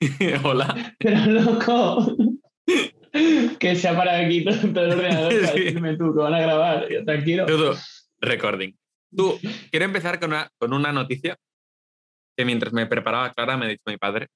[0.44, 0.94] Hola.
[0.98, 2.16] Pero loco.
[3.58, 5.60] que se ha parado aquí todo, todo el ordenador para Sí.
[5.60, 6.88] decirme tú que van a grabar.
[6.90, 7.46] Yo, tranquilo.
[7.46, 7.74] Todo
[8.20, 8.72] recording.
[9.16, 9.38] Tú,
[9.70, 11.36] quiero empezar con una, con una noticia
[12.36, 14.28] que mientras me preparaba Clara me ha dicho mi padre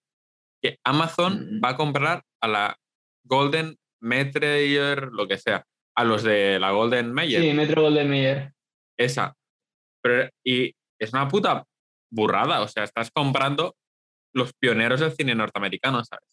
[0.60, 1.64] que Amazon Mm.
[1.64, 2.76] va a comprar a la
[3.24, 5.64] Golden Metrayer, lo que sea,
[5.96, 8.52] a los de la Golden Mayer, Sí, Metro Golden Mayer.
[8.98, 9.34] esa.
[10.02, 11.64] Pero, y es una puta
[12.10, 13.76] burrada, o sea, estás comprando
[14.34, 16.28] los pioneros del cine norteamericano, ¿sabes?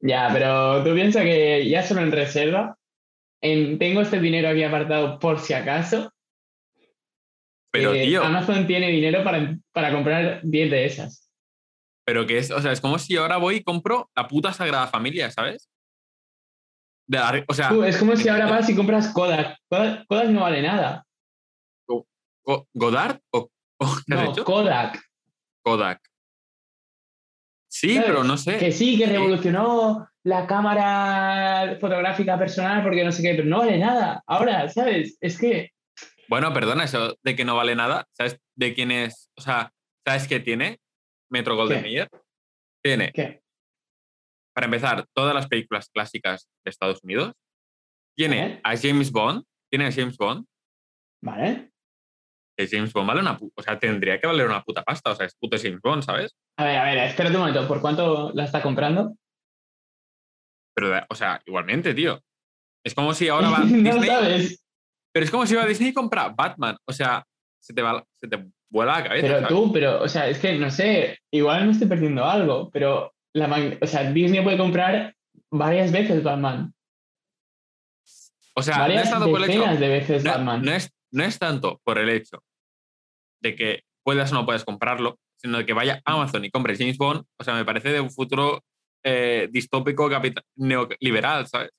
[0.00, 2.76] Ya, pero tú piensas que ya solo en reserva,
[3.42, 6.10] en, tengo este dinero aquí apartado por si acaso.
[7.72, 11.30] Pero, eh, tío, Amazon tiene dinero para, para comprar 10 de esas.
[12.04, 14.88] pero que es, o sea, es como si ahora voy y compro la puta Sagrada
[14.88, 15.68] Familia, ¿sabes?
[17.06, 19.58] De la- o sea, es como si ahora vas y compras Kodak.
[19.68, 21.04] Kodak, Kodak no vale nada.
[21.86, 23.48] Go- ¿Godard o,
[23.78, 24.34] o No?
[24.44, 25.00] Kodak.
[25.62, 26.00] Kodak.
[27.70, 28.08] Sí, ¿Sabes?
[28.10, 28.58] pero no sé.
[28.58, 33.78] Que sí, que revolucionó la cámara fotográfica personal porque no sé qué, pero no vale
[33.78, 34.22] nada.
[34.26, 35.16] Ahora, ¿sabes?
[35.20, 35.70] Es que
[36.28, 38.06] Bueno, perdona, eso de que no vale nada.
[38.12, 39.30] ¿Sabes de quién es?
[39.36, 39.72] O sea,
[40.04, 40.78] ¿sabes qué tiene
[41.30, 41.82] Metro Golden.
[41.82, 42.08] Mayer?
[42.82, 43.40] Tiene, ¿qué?
[44.52, 47.32] para empezar, todas las películas clásicas de Estados Unidos.
[48.16, 48.60] Tiene ¿Eh?
[48.64, 49.44] a James Bond.
[49.70, 50.44] Tiene a James Bond.
[51.22, 51.69] ¿Vale?
[52.68, 53.38] James Bond vale una.
[53.54, 55.10] O sea, tendría que valer una puta pasta.
[55.10, 56.34] O sea, es puto James Bond, ¿sabes?
[56.58, 57.66] A ver, a ver, espérate un momento.
[57.68, 59.14] ¿Por cuánto la está comprando?
[60.74, 62.20] Pero, o sea, igualmente, tío.
[62.84, 64.06] Es como si ahora va no lo Disney.
[64.08, 64.64] sabes.
[65.12, 66.76] Pero es como si va Disney y compra Batman.
[66.86, 67.24] O sea,
[67.60, 69.26] se te, va, se te vuela la cabeza.
[69.26, 69.48] Pero ¿sabes?
[69.48, 73.76] tú, pero, o sea, es que no sé, igual me estoy perdiendo algo, pero la
[73.80, 75.14] o sea, Disney puede comprar
[75.50, 76.72] varias veces Batman.
[78.54, 79.58] O sea, no varias es tanto por el hecho.
[79.60, 80.62] decenas de veces no, Batman.
[80.62, 82.42] no es, no es tanto por el hecho
[83.40, 86.76] de que puedas o no puedas comprarlo, sino de que vaya a Amazon y compre
[86.76, 87.22] James Bond.
[87.38, 88.62] O sea, me parece de un futuro
[89.04, 90.10] eh, distópico
[90.56, 91.70] neoliberal, ¿sabes?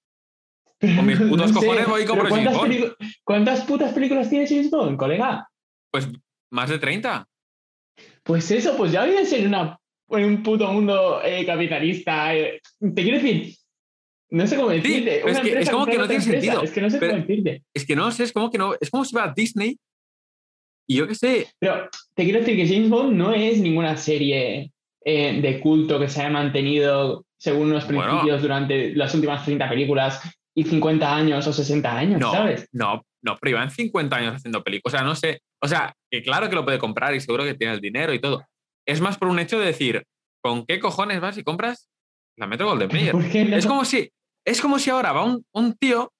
[0.80, 2.96] con mis putos cojones voy y compro James ¿cuántas, Bond.
[3.24, 5.47] ¿Cuántas putas películas tiene James Bond, colega?
[5.91, 6.08] Pues
[6.52, 7.28] más de 30.
[8.24, 9.78] Pues eso, pues ya vives en, una,
[10.09, 12.35] en un puto mundo eh, capitalista.
[12.35, 12.59] eh.
[12.80, 13.56] Te quiero decir,
[14.31, 15.30] no sé cómo decirte.
[15.30, 16.64] es que como que no tiene empresa, sentido.
[16.64, 17.64] Es que no sé Pero- cómo decirte.
[17.74, 18.74] Es que no sé, es como que no.
[18.80, 19.78] Es como si va a Disney
[20.88, 21.47] y yo qué sé.
[21.59, 24.72] Pero te quiero decir que James Bond no es ninguna serie
[25.06, 28.03] eh, de culto que se haya mantenido según los Bueno.
[28.03, 30.22] principios durante las últimas 30 películas
[30.53, 32.68] y 50 años o 60 años, No, ¿sabes?
[32.72, 34.94] no, no, pero llevan 50 años haciendo películas.
[34.94, 35.40] O sea, no sé.
[35.64, 38.20] O sea, que claro que lo puede comprar y seguro que tiene el dinero y
[38.20, 38.46] todo.
[38.86, 40.03] Es más por un hecho de decir,
[40.44, 41.90] ¿con qué cojones vas y compras
[42.38, 43.12] la Metro Golden Mayer?
[43.12, 43.56] ¿Por qué no?
[43.58, 44.09] Es como si,
[44.46, 46.12] es como si ahora va un, un tío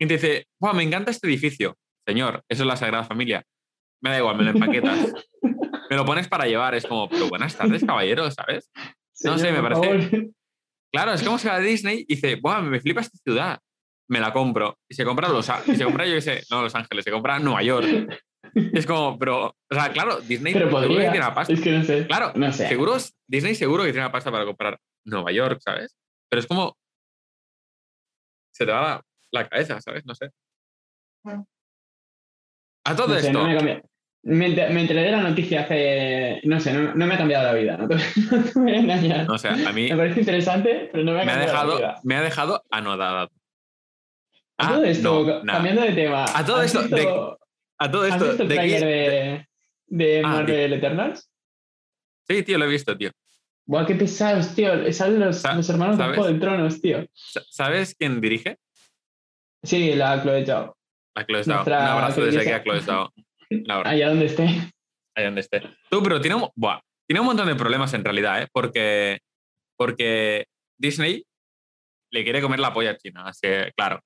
[0.00, 1.76] y te dice, Buah, me encanta este edificio.
[2.06, 3.44] Señor, eso es la Sagrada Familia.
[4.00, 5.12] Me da igual, me lo empaquetas.
[5.90, 6.74] me lo pones para llevar.
[6.74, 8.70] Es como, pero buenas tardes, caballero, ¿sabes?
[9.24, 10.26] no sé, me parece- favor.
[10.92, 13.58] Claro, es como si va a Disney y dice, Buah, me flipa esta ciudad.
[14.08, 14.78] Me la compro.
[14.88, 17.38] Y se compra Los y se compra, yo qué sé, no Los Ángeles, se compra
[17.38, 17.86] Nueva York.
[18.54, 21.10] Es como, pero, o sea, claro, Disney Pero seguro que podría.
[21.12, 21.52] tiene la pasta.
[21.52, 22.06] Es que no sé.
[22.06, 22.68] Claro, No sé.
[22.68, 25.94] seguro, es- Disney seguro que tiene la pasta para comprar Nueva York, ¿sabes?
[26.30, 26.74] Pero es como.
[28.54, 30.06] Se te va la, la cabeza, ¿sabes?
[30.06, 30.30] No sé.
[32.84, 33.46] A todo No sé, esto.
[33.46, 33.82] no me.
[34.22, 36.40] Me, me enteré de la noticia hace.
[36.44, 37.76] No sé, no, no me ha cambiado la vida.
[37.76, 37.94] No te,
[38.30, 39.26] no te voy a engañar.
[39.66, 42.00] A mí Me parece interesante, pero no me ha me ha cambiado la dejado, vida.
[42.04, 43.30] me ha dejado anodado.
[44.60, 46.24] A todo esto, no, cambiando de tema.
[46.34, 47.36] A todo ¿has esto, visto- de-
[47.78, 48.24] A todo ¿Has esto.
[48.26, 49.46] visto el de tráiler que- de,
[50.06, 51.30] de Ah, Marvel Eternals?
[52.28, 53.10] Sí, tío, lo he visto, tío.
[53.66, 54.92] Buah, qué pesados, tío.
[54.92, 56.10] Salen los, los hermanos ¿sabes?
[56.12, 57.06] de Juego de Tronos, tío.
[57.12, 58.58] Sa- ¿Sabes quién dirige?
[59.62, 60.76] Sí, la Chloe Zhao.
[61.14, 61.64] A Chloe Zhao.
[61.64, 63.12] Un abrazo desde aquí a Chloe Zhao.
[63.50, 63.90] Laura.
[63.90, 64.44] Allá donde esté.
[65.14, 65.62] ahí donde esté.
[65.90, 68.48] Tú, pero tiene un, buah, tiene un montón de problemas en realidad, ¿eh?
[68.52, 69.20] Porque,
[69.76, 70.46] porque
[70.78, 71.24] Disney
[72.12, 74.00] le quiere comer la polla a China, así que, claro.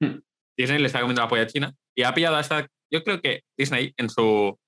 [0.00, 0.20] Hmm.
[0.56, 3.42] Disney le está comiendo la polla a China y ha pillado hasta, yo creo que
[3.56, 4.58] Disney en su,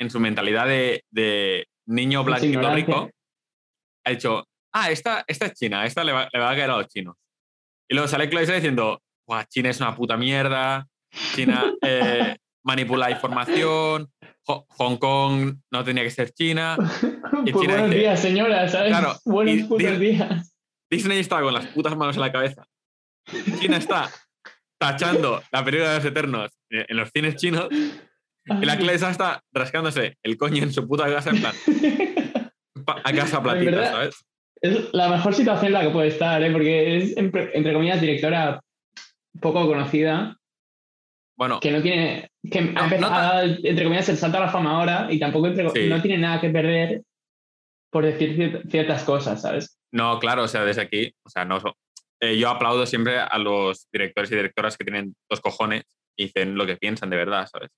[0.00, 3.10] en su mentalidad de, de niño blanquito rico,
[4.04, 6.78] ha dicho, ah, esta, esta es China, esta le va, le va a caer a
[6.78, 7.16] los chinos.
[7.88, 9.02] Y luego sale Zhao diciendo,
[9.48, 10.86] China es una puta mierda,
[11.34, 14.08] China eh, manipula información,
[14.46, 16.76] Ho- Hong Kong no tenía que ser China.
[17.44, 18.90] Y Pues China buenos dice- días, señora, ¿sabes?
[18.90, 20.54] Claro, Buenos putos días.
[20.90, 22.64] Disney está con las putas manos en la cabeza.
[23.58, 24.10] China está
[24.78, 29.40] tachando la película de los Eternos en en los cines chinos y la Zhao está
[29.52, 31.54] rascándose el coño en su puta casa en plan,
[33.04, 34.24] a casa platita, verdad, ¿sabes?
[34.60, 36.50] Es la mejor situación en la que puede estar, ¿eh?
[36.52, 38.60] porque es, entre, entre comillas, directora
[39.40, 40.36] poco conocida,
[41.36, 42.30] Bueno, que no tiene.
[42.50, 45.06] que No, ha empezado no a dar, entre comillas, el salto a la fama ahora
[45.10, 45.88] y tampoco entre- Sí.
[45.88, 47.02] no tiene nada que perder.
[47.90, 49.78] por decir cier- ciertas cosas, ¿sabes?
[49.92, 51.58] No, claro, o sea, desde aquí, o sea, no,
[52.22, 55.82] eh, yo aplaudo siempre a los directores y directoras que tienen dos cojones
[56.16, 57.68] y dicen lo que piensan de verdad, ¿sabes?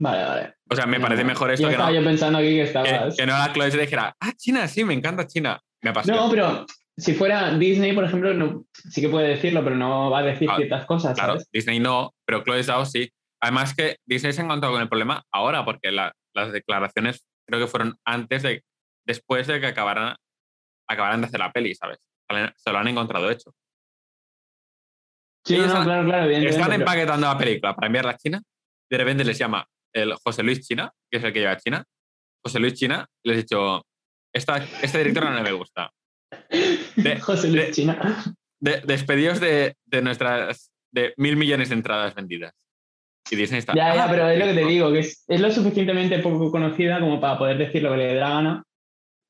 [0.00, 0.54] Vale, vale.
[0.70, 1.28] O sea, me No, parece no.
[1.28, 3.16] mejor esto que no, estaba yo pensando aquí que que, estabas...
[3.16, 5.60] que no la Chloe se dijera, ah, China, sí, me encanta China.
[5.80, 6.20] Me apasiona.
[6.20, 6.66] No, pero
[6.96, 10.48] si fuera Disney, por ejemplo, no, sí que puede decirlo, pero no va a decir
[10.50, 11.48] Ah, ciertas cosas, Claro, ¿sabes?
[11.52, 13.10] Disney no, pero Chloe Zhao sí.
[13.42, 17.60] Además que Disney se ha encontrado con el problema ahora, porque la- las declaraciones creo
[17.60, 18.62] que fueron antes de,
[19.06, 20.14] después de que acabaran,
[20.88, 21.98] acabaran de hacer la peli, ¿sabes?
[22.56, 23.52] Se lo han encontrado hecho.
[25.44, 26.30] Sí, no, han- claro, claro.
[26.30, 28.40] Están empaquetando la película para enviarla a China,
[28.90, 31.84] de repente les llama el José Luis China, que es el que lleva a China,
[32.44, 33.82] José Luis China, les he dicho,
[34.32, 35.90] esta, esta directora no me gusta.
[36.96, 38.34] De- José Luis de- China.
[38.60, 42.54] De, despedidos de, de nuestras de mil millones de entradas vendidas.
[43.30, 43.74] Y Disney está.
[43.74, 44.68] Ya, ya, "Ah, pero es lo que te perfecto".
[44.70, 48.06] digo, que es, es lo suficientemente poco conocida como para poder decir lo que le
[48.08, 48.62] dé la gana,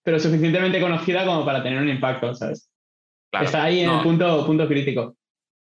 [0.05, 2.69] pero suficientemente conocida como para tener un impacto, ¿sabes?
[3.31, 5.17] Claro, Está ahí en no, el punto, punto crítico.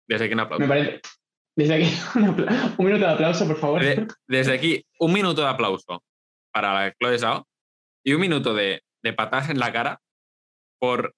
[0.08, 0.60] Desde aquí un aplauso.
[0.62, 1.00] Me parece.
[1.56, 1.86] Desde aquí,
[2.78, 3.82] un, minuto de aplauso, por favor.
[3.82, 6.02] De- desde aquí, un minuto de aplauso
[6.52, 7.48] para la Chloe Zhao
[8.04, 10.00] y un minuto de, de patadas en la cara
[10.78, 11.14] por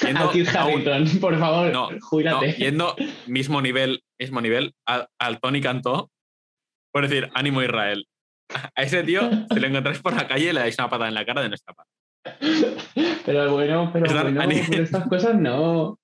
[0.00, 0.48] yendo a Kit
[1.20, 2.96] por favor, No, no, yendo
[3.26, 6.10] mismo nivel, mismo nivel al, al Tony Cantó
[6.92, 8.06] por decir ánimo Israel.
[8.74, 9.20] A ese tío,
[9.52, 11.74] si lo encontráis por la calle, le dais una patada en la cara de nuestra
[11.74, 11.92] parte.
[13.24, 14.40] Pero bueno, pero bueno,
[14.70, 15.98] pero estas cosas no.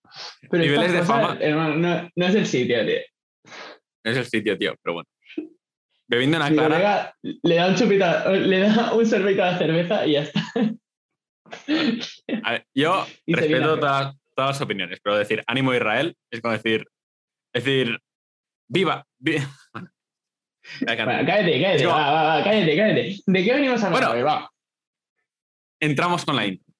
[0.50, 1.38] Pero Niveles de cosas, fama.
[1.40, 3.00] hermano, no, no es el sitio, tío.
[4.04, 5.08] No es el sitio, tío, pero bueno.
[6.06, 10.12] Bebiendo una Mi clara, le da un chupito, le da un sorbito la cerveza y
[10.12, 10.42] ya está.
[12.52, 16.86] Ver, yo Y respeto todas, todas las opiniones, pero decir ánimo Israel es como decir,
[17.52, 17.98] es decir,
[18.68, 19.06] viva.
[20.80, 20.96] Bueno,
[21.26, 23.16] cállate, cállate, Es como- va, va, va, cállate, cállate.
[23.26, 24.24] ¿De qué venimos a hablar Bueno.
[24.24, 24.50] Va.
[25.78, 26.73] Entramos con la intro.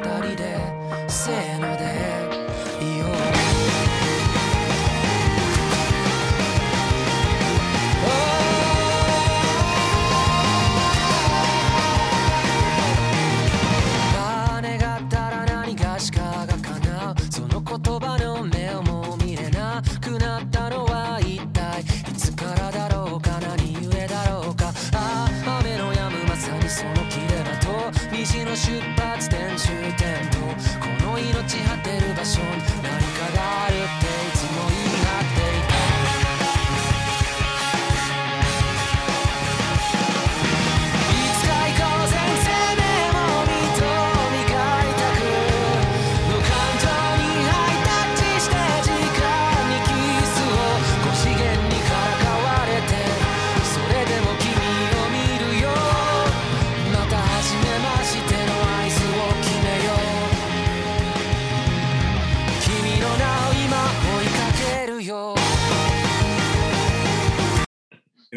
[0.00, 0.56] 二人で
[1.08, 1.67] せーの。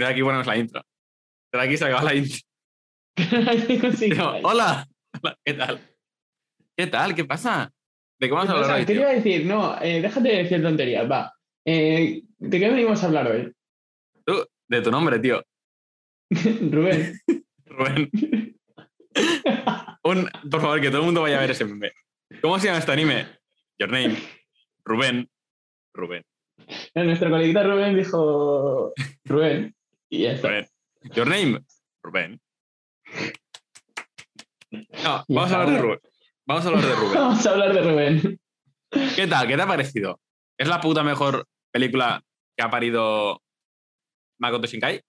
[0.01, 0.81] Y de aquí ponemos la intro.
[1.53, 2.39] Aquí se acaba la intro.
[3.97, 4.87] Sí, Pero, hola.
[5.21, 5.79] Hola, ¿Qué tal?
[6.75, 7.13] ¿Qué tal?
[7.13, 7.71] ¿Qué pasa?
[8.19, 8.79] ¿De qué vamos a hablar hoy?
[8.79, 9.01] ¿Qué te tío?
[9.01, 9.45] iba a decir?
[9.45, 11.31] No, eh, déjate de decir tonterías, va.
[11.65, 13.53] Eh, ¿De qué venimos a hablar hoy?
[14.25, 15.43] Tú, de tu nombre, tío.
[16.31, 17.19] Rubén.
[17.65, 18.09] Rubén.
[20.03, 21.91] Un, por favor, que todo el mundo vaya a ver ese meme.
[22.41, 23.27] ¿Cómo se llama este anime?
[23.77, 24.17] Your name.
[24.83, 25.29] Rubén.
[25.93, 26.23] Rubén.
[26.95, 28.93] Nuestro coleguita Rubén dijo
[29.25, 29.75] Rubén.
[30.11, 30.49] Y ya está.
[30.49, 30.67] Rubén.
[31.15, 31.59] Your name.
[32.03, 32.39] Rubén.
[35.03, 35.99] No, vamos a hablar de Rubén.
[36.45, 37.13] Vamos a hablar de Rubén.
[37.15, 38.39] Vamos a hablar de Rubén.
[39.15, 39.47] ¿Qué tal?
[39.47, 40.19] ¿Qué te ha parecido?
[40.57, 42.21] ¿Es la puta mejor película
[42.57, 43.41] que ha parido
[44.39, 45.01] Makoto Shinkai?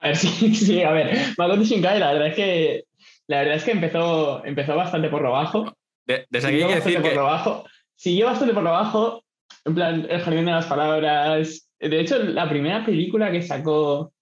[0.00, 1.34] A ver, sí, sí, a ver.
[1.38, 2.84] Makoto Shinkai, la verdad es que
[3.26, 5.72] la verdad es que empezó, empezó bastante por lo bajo.
[6.06, 7.64] De- desde aquí Siguió hay que bastante decir por que lo bajo.
[7.94, 9.24] Siguió bastante por lo bajo.
[9.64, 11.70] En plan, El Jardín de las Palabras.
[11.88, 14.12] De hecho, la primera película que sacó,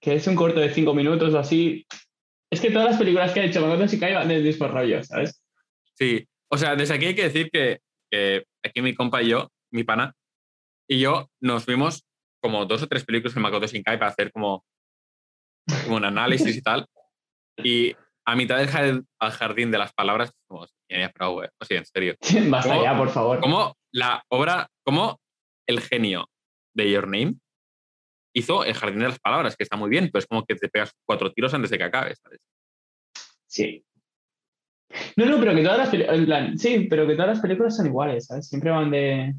[0.00, 1.86] que es un corto de cinco minutos o así,
[2.50, 5.42] es que todas las películas que ha hecho Makoto Shinkai van del mismo rollo, ¿sabes?
[5.94, 9.50] Sí, o sea, desde aquí hay que decir que que aquí mi compa y yo,
[9.72, 10.14] mi pana,
[10.88, 12.04] y yo nos vimos
[12.42, 14.64] como dos o tres películas en Makoto Shinkai para hacer como,
[15.84, 16.86] como un análisis y tal.
[17.58, 21.84] Y a mitad del jardín, al jardín de las palabras, como, pero, o sea, en
[21.84, 22.16] serio.
[22.48, 23.40] Basta ya, por favor.
[23.40, 25.18] Como la obra, como
[25.66, 26.28] el genio
[26.74, 27.34] de Your Name
[28.34, 30.68] hizo el jardín de las palabras, que está muy bien, pero es como que te
[30.68, 32.40] pegas cuatro tiros antes de que acabe, ¿sabes?
[33.46, 33.84] Sí.
[35.16, 37.76] No, no, pero que todas las películas, en plan, sí, pero que todas las películas
[37.76, 38.48] son iguales, ¿sabes?
[38.48, 39.34] Siempre van de...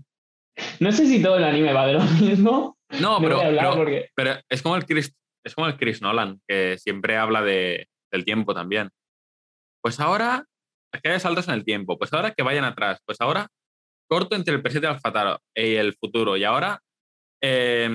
[0.79, 2.77] No sé si todo el anime va de lo mismo.
[2.99, 4.09] No, No pero, pero, porque...
[4.15, 8.25] pero es como el Chris, es como el Chris Nolan, que siempre habla de, del
[8.25, 8.89] tiempo también.
[9.81, 10.45] Pues ahora,
[11.01, 13.47] que haya saltos en el tiempo, pues ahora que vayan atrás, pues ahora
[14.09, 14.87] corto entre el presente
[15.55, 16.81] y el futuro, y ahora
[17.41, 17.89] eh,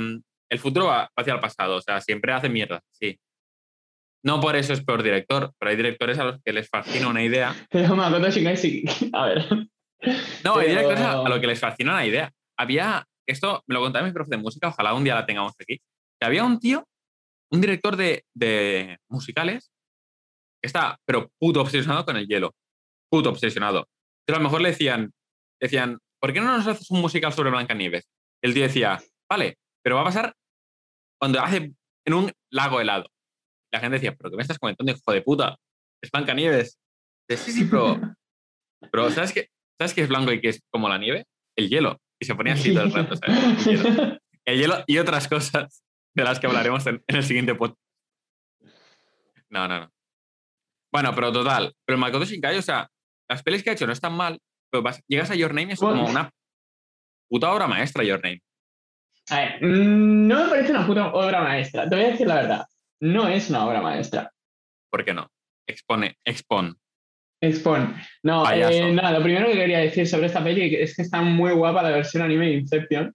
[0.50, 3.18] el futuro va hacia el pasado, o sea, siempre hace mierda, sí.
[4.24, 7.22] No por eso es peor director, pero hay directores a los que les fascina una
[7.22, 7.54] idea.
[7.70, 8.82] Pero Makoto Shinkai sí...
[9.12, 9.44] A ver.
[10.42, 12.32] No, hay directores a, a los que les fascina una idea.
[12.58, 15.76] Había, esto me lo contaba mi profe de música, ojalá un día la tengamos aquí,
[15.76, 16.86] que había un tío,
[17.50, 19.70] un director de, de musicales,
[20.62, 22.54] que está, pero puto obsesionado con el hielo.
[23.10, 23.88] Puto obsesionado.
[24.26, 25.12] Pero a lo mejor le decían,
[25.60, 28.08] decían, ¿por qué no nos haces un musical sobre Blancanieves?
[28.42, 29.00] El tío decía,
[29.36, 30.34] vale, pero va a pasar
[31.20, 31.72] cuando hace
[32.06, 33.06] en un lago helado.
[33.72, 35.56] La gente decía, ¿pero qué me estás comentando, hijo de puta?
[36.02, 36.78] Es Blancanieves.
[37.28, 38.00] Dice, sí, sí, pero,
[38.92, 39.48] pero ¿sabes qué,
[39.78, 41.24] ¿sabes qué es blanco y qué es como la nieve?
[41.56, 41.98] El hielo.
[42.20, 43.66] Y se ponía así todo el rato, ¿sabes?
[43.66, 44.18] El hielo.
[44.46, 45.82] El hielo y otras cosas
[46.14, 47.80] de las que hablaremos en, en el siguiente podcast.
[49.48, 49.90] No, no, no.
[50.92, 51.74] Bueno, pero total.
[51.86, 52.88] Pero Makoto Shinkai, o sea,
[53.28, 54.38] las pelis que ha hecho no están mal,
[54.70, 56.30] pero vas- llegas a Your Name y es como una
[57.30, 58.42] puta obra maestra, Your Name.
[59.30, 61.88] A ver, mm, no me parece una puta obra maestra.
[61.88, 62.66] Te voy a decir la verdad.
[63.00, 64.30] No es una obra maestra.
[64.90, 65.28] ¿Por qué no?
[65.66, 66.76] Expone, expon.
[67.40, 67.94] Expon.
[68.22, 71.52] No, eh, nada, lo primero que quería decir sobre esta peli es que está muy
[71.52, 73.14] guapa la versión anime de Inception.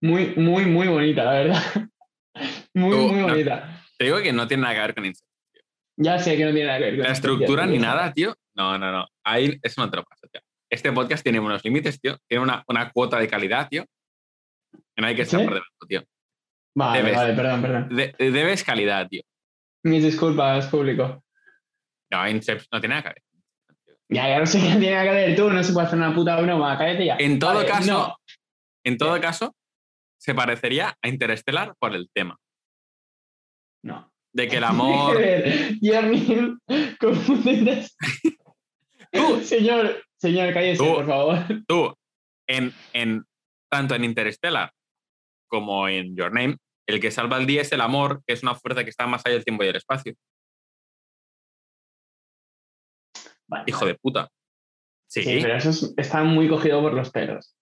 [0.00, 1.62] Muy, muy, muy bonita, la verdad.
[2.76, 3.28] Muy, Tú, muy no.
[3.28, 3.80] bonita.
[3.96, 5.30] Te digo que no tiene nada que ver con Inception.
[5.96, 8.34] Ya sé que no tiene nada que ver con La estructura ni nada, tío.
[8.56, 9.06] No, no, no.
[9.22, 10.40] Ahí lo paso, tío.
[10.68, 12.18] Este podcast tiene unos límites, tío.
[12.26, 13.84] Tiene una, una cuota de calidad, tío.
[14.96, 15.44] No hay que estar ¿Sí?
[15.46, 16.02] por debajo, tío.
[16.76, 17.16] Vale, Debes.
[17.16, 17.88] vale, perdón, perdón.
[17.96, 19.22] De- debes calidad, tío.
[19.84, 21.22] Mis disculpas, público.
[22.10, 23.22] No, Inception no tiene nada que ver.
[24.08, 26.40] Ya, ya no sé qué tiene que ver tú, no se puede hacer una puta
[26.40, 27.16] broma, cállate ya.
[27.18, 28.16] En todo Vale, caso, no.
[28.84, 29.54] en todo caso,
[30.20, 32.36] se parecería a Interstellar por el tema.
[33.82, 34.10] No.
[34.32, 35.16] De que el amor.
[35.80, 36.56] Jeremy,
[37.00, 37.96] confundidas.
[39.12, 39.40] Tú.
[39.42, 40.94] Señor, señor, cállese, Tú.
[40.94, 41.38] por favor.
[41.66, 41.94] Tú,
[42.48, 43.24] en, en,
[43.74, 44.70] tanto en Interstellar
[45.48, 48.54] como en Your Name, el que salva el día es el amor, que es una
[48.54, 50.14] fuerza que está más allá del tiempo y del espacio.
[53.48, 54.28] Vale, Hijo de puta.
[55.10, 57.56] Sí, Sí, pero eso es- está muy cogido por los pelos.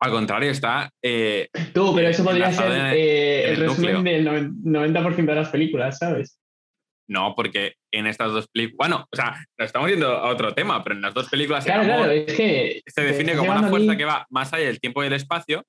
[0.00, 0.90] al contrario, está.
[1.02, 5.48] eh, Tú, pero eso podría ser eh, el el resumen del noven- 90% de las
[5.50, 6.38] películas, ¿sabes?
[7.12, 8.76] No, porque en estas dos películas.
[8.78, 11.72] Bueno, o sea, nos estamos yendo a otro tema, pero en las dos películas el
[11.72, 12.82] Claro, amor claro, es que.
[12.86, 15.64] se define como una fuerza que va más allá del tiempo y del espacio,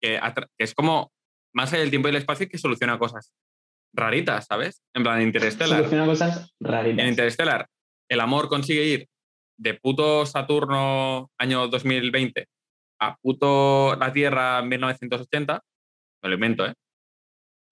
[0.00, 0.20] que,
[0.58, 1.10] es como
[1.54, 3.32] más allá del tiempo y del espacio que soluciona cosas
[3.92, 4.82] raritas, ¿sabes?
[4.94, 5.78] En plan, Interstellar.
[5.78, 7.08] Soluciona cosas En raritas.
[7.08, 7.66] Interstellar,
[8.08, 9.08] el amor consigue ir
[9.58, 12.46] de puto Saturno año 2020
[13.00, 15.60] a puto la Tierra 1980,
[16.22, 16.74] me lo invento, ¿eh?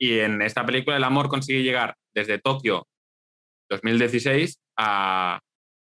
[0.00, 2.86] Y en esta película el amor consigue llegar desde Tokio
[3.70, 5.40] 2016 a,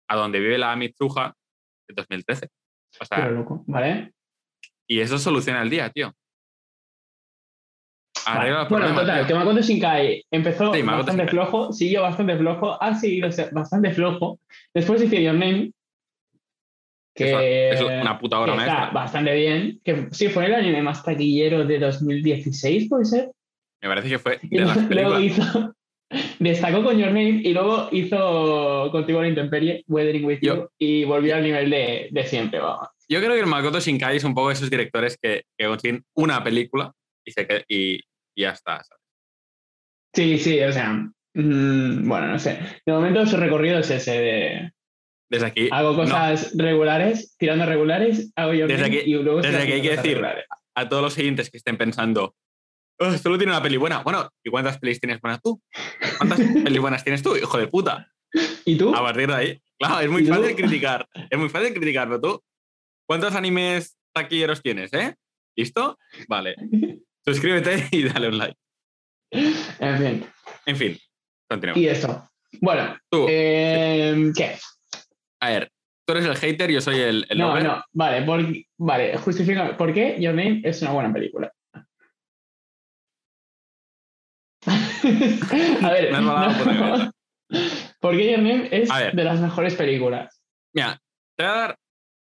[0.09, 1.35] a donde vive la Mitsuha
[1.89, 2.49] de 2013.
[3.01, 4.13] O sea, Pero loco, ¿vale?
[4.87, 6.13] y eso soluciona el día, tío.
[8.27, 8.53] Vale.
[8.71, 9.27] Bueno, total, tío.
[9.27, 11.29] que Makoto Shinkai empezó Sí, Makoto bastante Shinkai.
[11.51, 14.39] flojo, siguió bastante flojo, ha seguido se- bastante flojo.
[14.73, 15.73] Después hizo Your Name,
[17.15, 18.93] que una- es una puta obra que está maestra.
[18.95, 19.81] bastante bien.
[19.85, 23.31] Que sí, fue el anime más taquillero de 2016, puede ser.
[23.83, 25.23] Me parece que fue de las luego películas.
[25.23, 25.75] hizo,
[26.39, 31.05] destacó con Your Name y luego hizo Contigo la Intemperie, Weathering with Yo- You, y
[31.05, 32.89] volvió al nivel de, de siempre, vamos.
[33.09, 36.05] Yo creo que el Makoto Shinkai es un poco de esos directores que, que consiguen
[36.15, 36.93] una película
[37.27, 37.95] y, se y,
[38.35, 38.83] y ya está.
[38.83, 39.03] ¿sabes?
[40.15, 40.91] Sí, sí, o sea,
[41.35, 42.59] mm, bueno, no sé.
[42.87, 44.73] De momento su recorrido es ese de
[45.31, 49.59] Desde aquí, hago no, cosas regulares, tirando regulares, hago Your Desde aquí- y luego desde
[49.63, 50.45] aquí hay que decir- regulares.
[50.75, 52.35] a todos los siguientes que estén pensando,
[52.99, 54.03] "Oh, solo tiene una peli buena.
[54.03, 55.61] Bueno, ¿y cuántas pelis tienes buenas tú?
[56.19, 58.11] ¿Cuántas pelis buenas tienes tú, hijo de puta?
[58.65, 58.95] ¿Y tú?
[58.95, 61.07] A partir de ahí, claro, es muy fácil criticar.
[61.31, 62.43] Es muy fácil criticar, pero tú,
[63.07, 65.15] ¿cuántos animes taquilleros tienes, eh?
[65.57, 65.99] ¿Listo?
[66.29, 66.57] Vale.
[67.25, 68.57] Suscríbete y dale un like.
[69.31, 70.27] En fin,
[70.67, 70.99] En fin,
[71.49, 71.83] continuamos.
[71.83, 72.29] y esto.
[72.61, 74.57] Bueno, Tú, eh, ¿qué?
[75.41, 75.71] a ver,
[76.07, 78.41] tú eres el hater, yo soy el, el no, no, vale, por,
[78.79, 79.75] vale, justifícame.
[79.75, 81.53] ¿Por qué Your Name es una buena película?
[85.83, 86.81] A ver, Me has dado la puta no.
[86.81, 87.11] cabeza.
[88.01, 90.43] ¿por qué Your Name es de las mejores películas?
[90.75, 90.99] Mira,
[91.37, 91.79] te voy a dar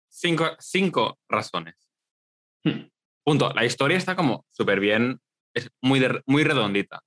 [0.10, 1.76] cinco, cinco razones.
[2.64, 2.90] Hmm.
[3.26, 3.52] Punto.
[3.54, 5.20] La historia está como súper bien,
[5.56, 7.02] es muy, de- muy redondita.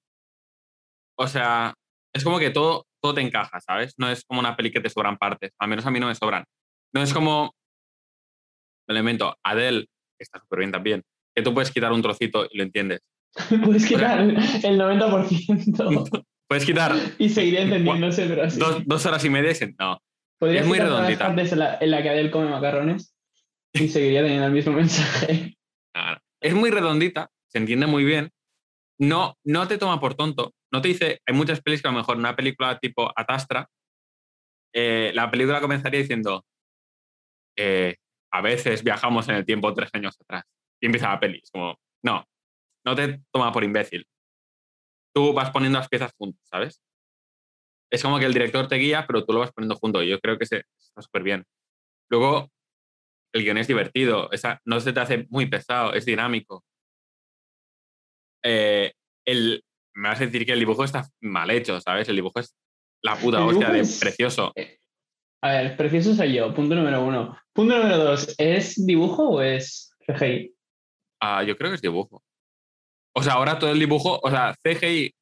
[1.19, 1.75] O sea,
[2.15, 3.95] es como que todo, todo te encaja, ¿sabes?
[3.99, 5.53] No es como una peli que te sobran partes.
[5.59, 6.45] Al menos a mí no me sobran.
[6.95, 7.55] No es como,
[8.89, 9.83] elemento, Adele,
[10.19, 11.03] que está súper bien también,
[11.35, 13.01] que tú puedes quitar un trocito y lo entiendes.
[13.65, 14.37] Puedes quitar el
[14.81, 18.59] 90% Puedes quitar y seguiría entendiéndose, pero así.
[18.59, 20.01] dos, dos horas y media y no.
[20.39, 21.27] Podrías es muy redondita.
[21.27, 23.15] partes en la, en la que Adele come macarrones
[23.73, 25.57] y seguiría teniendo el mismo mensaje.
[26.41, 28.31] Es muy redondita, se entiende muy bien.
[28.99, 30.55] No, no te toma por tonto.
[30.73, 31.21] No te dice.
[31.27, 33.69] Hay muchas pelis que a lo mejor una película tipo Atastra,
[34.75, 36.45] eh, la película comenzaría diciendo:
[37.57, 37.97] eh,
[38.31, 40.45] A veces viajamos en el tiempo tres años atrás.
[40.81, 41.41] Y empieza la peli.
[41.43, 42.25] Es como, no,
[42.87, 44.07] no te toma por imbécil.
[45.15, 46.83] Tú vas poniendo las piezas juntas, ¿sabes?
[47.91, 50.03] Es como que el director te guía, pero tú lo vas poniendo junto.
[50.03, 51.45] Y yo creo que se, está súper bien.
[52.11, 52.51] Luego,
[53.33, 56.65] el guion es divertido, esa, no se te hace muy pesado, es dinámico.
[58.45, 58.93] Eh,
[59.27, 59.65] el,
[59.95, 62.09] me vas a decir que el dibujo está mal hecho, ¿sabes?
[62.09, 62.57] El dibujo es
[63.03, 64.53] la puta hostia de es- precioso.
[65.43, 67.37] A ver, precioso soy yo, punto número uno.
[67.53, 70.55] Punto número dos, ¿es dibujo o es CGI?
[71.21, 72.23] Ah, yo creo que es dibujo.
[73.19, 75.15] O sea, ahora todo el dibujo, o sea, CGI,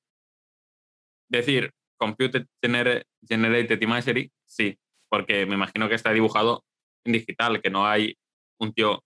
[1.30, 4.76] decir Computer Gener- Generated Imagery, sí,
[5.08, 6.64] porque me imagino que está dibujado
[7.06, 8.16] en digital, que no hay
[8.60, 9.00] un tío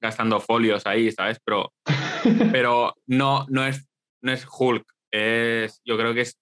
[0.00, 1.40] gastando folios ahí, ¿sabes?
[1.44, 1.72] Pero,
[2.52, 3.88] pero no, no, es,
[4.22, 6.38] no es Hulk, es, yo creo que es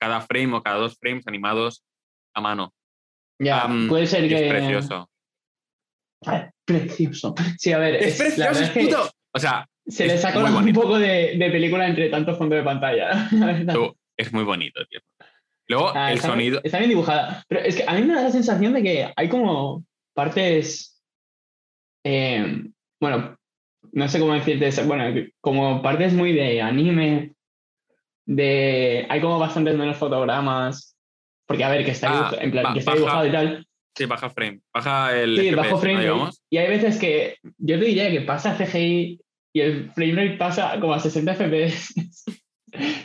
[0.00, 1.82] cada frame o cada dos frames animados
[2.36, 2.72] a mano.
[3.40, 4.46] ya, puede ser que...
[4.46, 5.10] es precioso.
[6.64, 7.34] Precioso.
[7.58, 8.94] Sí, a ver, ¡Es precioso, es que!
[9.32, 10.80] O sea, se le saca un bonito.
[10.80, 13.28] poco de, de película entre tanto fondo de pantalla.
[13.72, 15.00] tú- es muy bonito, tío.
[15.68, 16.60] Luego, Ah, el está, sonido...
[16.64, 17.44] Está bien dibujada.
[17.48, 21.00] Pero es que a mí me da la sensación de que hay como partes.
[22.04, 22.64] eh,
[23.00, 23.38] bueno,
[23.92, 24.84] no sé cómo decirte eso.
[24.84, 25.04] Bueno,
[25.40, 27.32] como partes muy de anime.
[28.26, 29.06] De.
[29.08, 30.96] Hay como bastantes menos fotogramas.
[31.46, 33.32] Porque, a ver, que está, Ah, dibuja- en plan, ba- que está baja- dibujado y
[33.32, 33.66] tal.
[33.96, 34.60] Sí, baja frame.
[34.72, 36.30] Baja el Sí, FPS, bajo frame.
[36.50, 39.20] Y hay veces que yo te diría que pasa CGI
[39.52, 41.94] y el frame rate pasa como a 60 FPS.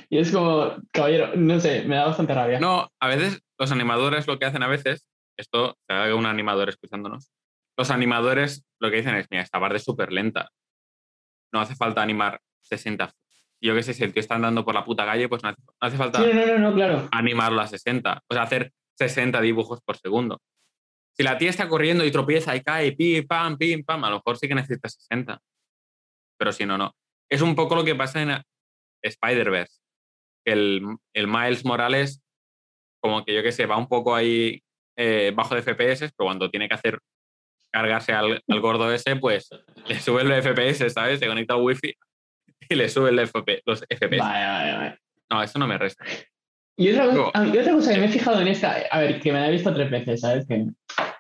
[0.10, 2.60] y es como, caballero, no sé, me da bastante rabia.
[2.60, 6.70] No, a veces los animadores lo que hacen a veces, esto, se haga un animador
[6.70, 7.32] escuchándonos,
[7.78, 10.50] los animadores lo que dicen es, mira, esta parte es súper lenta.
[11.54, 13.12] No hace falta animar 60.
[13.62, 15.62] Yo qué sé, si el tío está andando por la puta calle, pues no hace,
[15.62, 17.08] no hace falta Sí, no, no, no, claro.
[17.12, 18.22] animarlo a 60.
[18.30, 20.40] O sea, hacer 60 dibujos por segundo.
[21.14, 24.18] Si la tía está corriendo y tropieza y cae, pim, pam, pim, pam, a lo
[24.18, 25.42] mejor sí que necesita 60.
[26.38, 26.94] Pero si no, no.
[27.30, 28.42] Es un poco lo que pasa en
[29.04, 29.80] Spider-Verse.
[30.46, 32.22] El, el Miles Morales,
[33.02, 34.62] como que yo que sé, va un poco ahí
[34.98, 37.00] eh, bajo de FPS, pero cuando tiene que hacer
[37.72, 39.50] cargarse al, al gordo ese, pues
[39.88, 41.20] le sube el FPS, ¿sabes?
[41.20, 41.94] Se conecta al wifi
[42.70, 44.18] y le sube el FP, los FPS.
[44.18, 45.00] Vale, vale, vale.
[45.30, 46.06] No, eso no me resta.
[46.78, 49.22] Y otra, cosa, ah, y otra cosa que me he fijado en esta, a ver,
[49.22, 50.46] que me la he visto tres veces, ¿sabes?
[50.46, 50.66] Que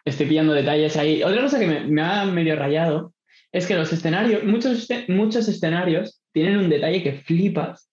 [0.03, 1.23] estoy pillando detalles ahí.
[1.23, 3.14] Otra cosa que me, me ha medio rayado
[3.55, 7.89] es que los escenarios, muchos, este- muchos escenarios tienen un detalle que flipas,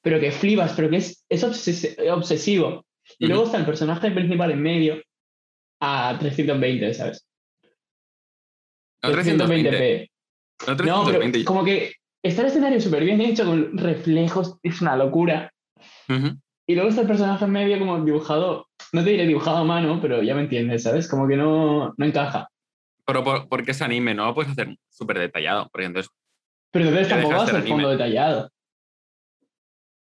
[0.00, 2.86] pero que flipas, pero que es, es obses- obsesivo.
[3.18, 5.02] Y luego está el personaje principal en medio
[5.80, 7.26] a 320, ¿sabes?
[9.02, 9.70] No 320.
[9.70, 10.10] 320p.
[10.66, 11.38] No No, 320.
[11.38, 15.52] pero como que está el escenario súper bien hecho, con reflejos, es una locura.
[16.68, 20.00] Y luego está el personaje en medio como dibujado, no te diré dibujado a mano,
[20.00, 21.08] pero ya me entiendes, ¿sabes?
[21.08, 22.48] Como que no, no encaja.
[23.06, 25.68] Pero por, porque es anime, no lo puedes hacer súper detallado.
[25.70, 26.10] Porque entonces,
[26.72, 28.50] Pero entonces tampoco vas al fondo detallado.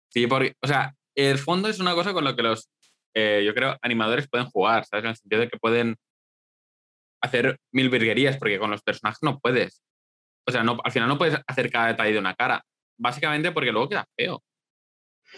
[0.09, 2.69] sí, porque, o sea, el fondo es una cosa con lo que los,
[3.15, 5.05] eh, yo creo, animadores pueden jugar, ¿sabes?
[5.05, 5.95] En el sentido de que pueden
[7.21, 9.83] hacer mil virguerías, porque con los personajes no puedes.
[10.47, 12.63] O sea, no, al final no puedes hacer cada detalle de una cara.
[12.99, 14.43] Básicamente porque luego queda feo.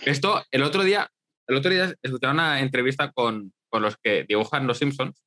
[0.04, 1.10] Esto, el otro día,
[1.48, 5.24] el otro día escuché una entrevista con, con los que dibujan Los Simpsons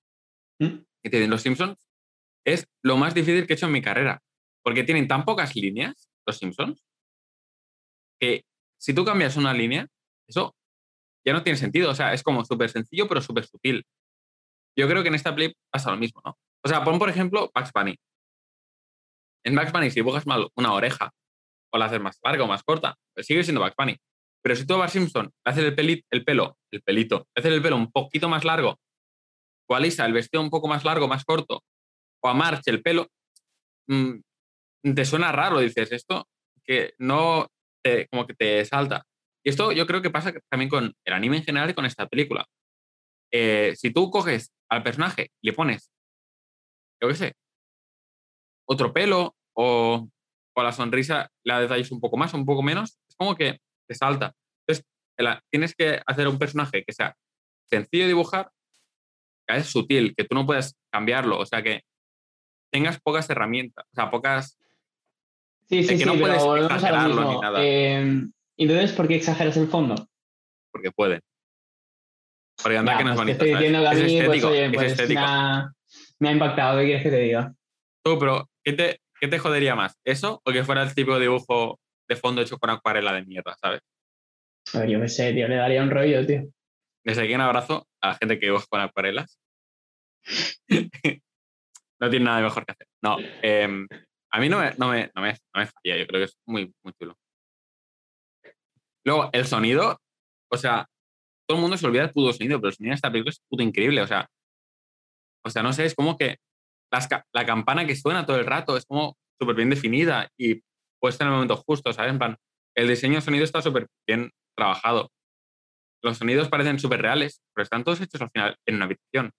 [0.58, 0.80] ¿Mm?
[1.02, 1.87] y te dicen, Los Simpsons
[2.52, 4.20] es lo más difícil que he hecho en mi carrera.
[4.64, 6.84] Porque tienen tan pocas líneas, Los Simpsons,
[8.20, 8.44] que
[8.80, 9.86] si tú cambias una línea,
[10.28, 10.54] eso
[11.26, 11.90] ya no tiene sentido.
[11.90, 13.84] O sea, es como súper sencillo, pero súper sutil.
[14.76, 16.36] Yo creo que en esta play pasa lo mismo, ¿no?
[16.64, 17.96] O sea, pon por ejemplo Bugs Bunny.
[19.44, 21.10] En Bugs Bunny, si dibujas mal una oreja,
[21.72, 23.96] o la haces más larga o más corta, pues sigue siendo Bugs Bunny.
[24.42, 27.52] Pero si tú a Simpson le haces el, peli- el pelo, el pelito, le haces
[27.52, 28.78] el pelo un poquito más largo
[29.68, 31.62] o a Lisa el vestido un poco más largo, más corto,
[32.20, 33.08] o a March el pelo,
[33.88, 34.20] mm,
[34.94, 36.28] te suena raro, dices, esto
[36.64, 37.48] que no,
[38.10, 39.04] como que te salta.
[39.44, 42.06] Y esto yo creo que pasa también con el anime en general y con esta
[42.06, 42.46] película.
[43.32, 45.90] Eh, si tú coges al personaje y le pones,
[47.00, 47.34] yo qué sé,
[48.66, 50.08] otro pelo o,
[50.54, 53.58] o la sonrisa la detalles un poco más o un poco menos, es como que
[53.88, 54.34] te salta.
[54.66, 54.84] Entonces,
[55.50, 57.16] tienes que hacer un personaje que sea
[57.64, 58.50] sencillo de dibujar,
[59.46, 61.82] que es sutil, que tú no puedas cambiarlo, o sea, que
[62.70, 64.58] tengas pocas herramientas, o sea, pocas...
[65.68, 67.32] Sí, sí, que sí, no pero puedes volvemos a lo exagerarlo mismo.
[67.34, 67.58] ni nada.
[67.62, 68.22] Eh,
[68.56, 70.08] entonces, ¿por qué exageras el fondo?
[70.70, 71.20] porque pueden.
[72.62, 73.44] Porque anda Ya, que no es pues bonito.
[73.44, 73.98] estoy diciendo que a es
[74.70, 75.20] mí, pues, es estético.
[76.20, 77.54] Me ha impactado, ¿qué quieres que te diga?
[78.04, 79.96] Tú, pero ¿qué te, ¿qué te jodería más?
[80.04, 81.78] ¿Eso o que fuera el tipo de dibujo
[82.08, 83.80] de fondo hecho con acuarela de mierda, ¿sabes?
[84.74, 86.42] A ver, yo qué sé, tío, le daría un rollo, tío.
[87.04, 89.38] Desde aquí un abrazo a la gente que dibuja con acuarelas.
[92.00, 92.86] no tiene nada mejor que hacer.
[93.02, 93.86] No, em,
[94.32, 96.38] a mí no me, no, me, no, me, no me falla, yo creo que es
[96.46, 97.16] muy, muy chulo.
[99.04, 99.98] Luego, el sonido,
[100.52, 100.86] o sea,
[101.48, 103.40] todo el mundo se olvida del puto sonido, pero el sonido de esta película es
[103.48, 104.28] puto increíble, o sea,
[105.44, 106.36] o sea, no sé, es como que
[106.92, 110.62] las la campana que suena todo el rato es como súper bien definida y
[111.00, 112.14] puesta en el momento justo, ¿sabes?
[112.76, 115.10] El diseño de sonido está súper bien trabajado.
[116.02, 119.32] Los sonidos parecen súper reales, pero están todos hechos al final en una habitación.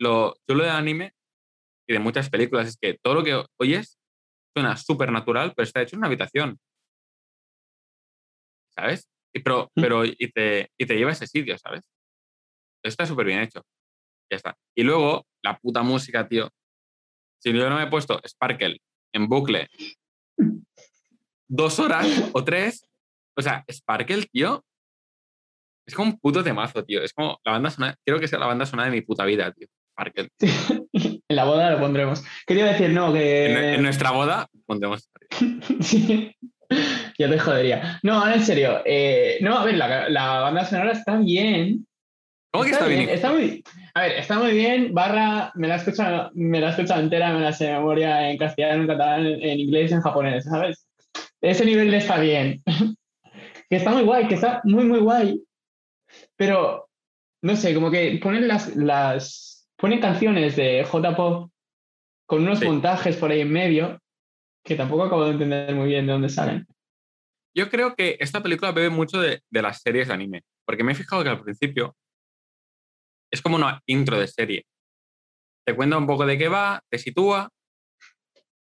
[0.00, 1.12] Lo chulo del anime
[1.90, 3.98] y de muchas películas es que todo lo que oyes
[4.56, 6.56] suena súper natural, pero está hecho en una habitación.
[8.72, 9.08] ¿Sabes?
[9.34, 9.80] Y, pero, Mm.
[9.80, 11.82] pero y, te, y te lleva a ese sitio, ¿sabes?
[12.84, 13.62] Está súper bien hecho.
[14.30, 14.56] Ya está.
[14.76, 16.48] Y luego, la puta música, tío.
[17.42, 18.78] Si yo no me he puesto Sparkle
[19.12, 19.68] en bucle
[21.48, 22.86] dos horas o tres,
[23.36, 24.64] o sea, Sparkle, tío,
[25.88, 27.02] es como un puto temazo, tío.
[27.02, 29.50] Es como la banda sonora, quiero que sea la banda sonora de mi puta vida,
[29.52, 29.66] tío.
[30.00, 30.28] Sparkle.
[30.92, 32.22] en la boda lo pondremos.
[32.46, 32.90] ¿Qué te iba a decir?
[32.90, 33.74] No, que...
[33.74, 35.08] en nuestra boda pondremos.
[35.80, 36.34] Sí.
[37.18, 37.98] Ya te jodería.
[38.04, 38.80] No, ahora en serio.
[38.84, 41.84] eh, no, a ver, la, la banda sonora está bien.
[42.52, 43.08] ¿Cómo que está bien?
[43.08, 44.94] Está muy, a ver, está muy bien.
[44.94, 48.30] Barra, me la he escuchado, me la he escuchado entera, me la sé de memoria
[48.30, 50.86] en castellano, en catalán, en inglés, en japonés, ¿sabes?
[51.40, 52.62] Ese nivel está bien.
[53.68, 55.42] que está muy guay, que está muy, muy guay.
[56.36, 56.88] Pero,
[57.42, 59.49] no sé, como que ponen las, las
[59.80, 61.50] ponen canciones de J-Pop
[62.26, 62.66] con unos Sí.
[62.66, 63.98] montajes por ahí en medio
[64.64, 66.66] que tampoco acabo de entender muy bien de dónde salen.
[67.56, 70.92] Yo creo que esta película bebe mucho de, de las series de anime, porque me
[70.92, 71.96] he fijado que al principio
[73.32, 74.64] es como una intro de serie.
[75.66, 77.48] Te cuenta un poco de qué va, te sitúa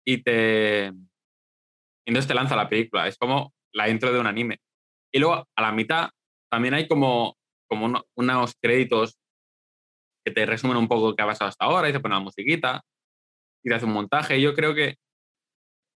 [0.05, 0.85] y te...
[2.05, 3.07] entonces te lanza la película.
[3.07, 4.59] Es como la intro de un anime.
[5.13, 6.09] Y luego a la mitad
[6.49, 7.37] también hay como,
[7.69, 9.17] como uno- unos créditos
[10.27, 12.81] que te resumen un poco qué ha pasado hasta ahora y te ponen la musiquita
[13.63, 14.41] y te hace un montaje.
[14.41, 14.95] Yo creo que,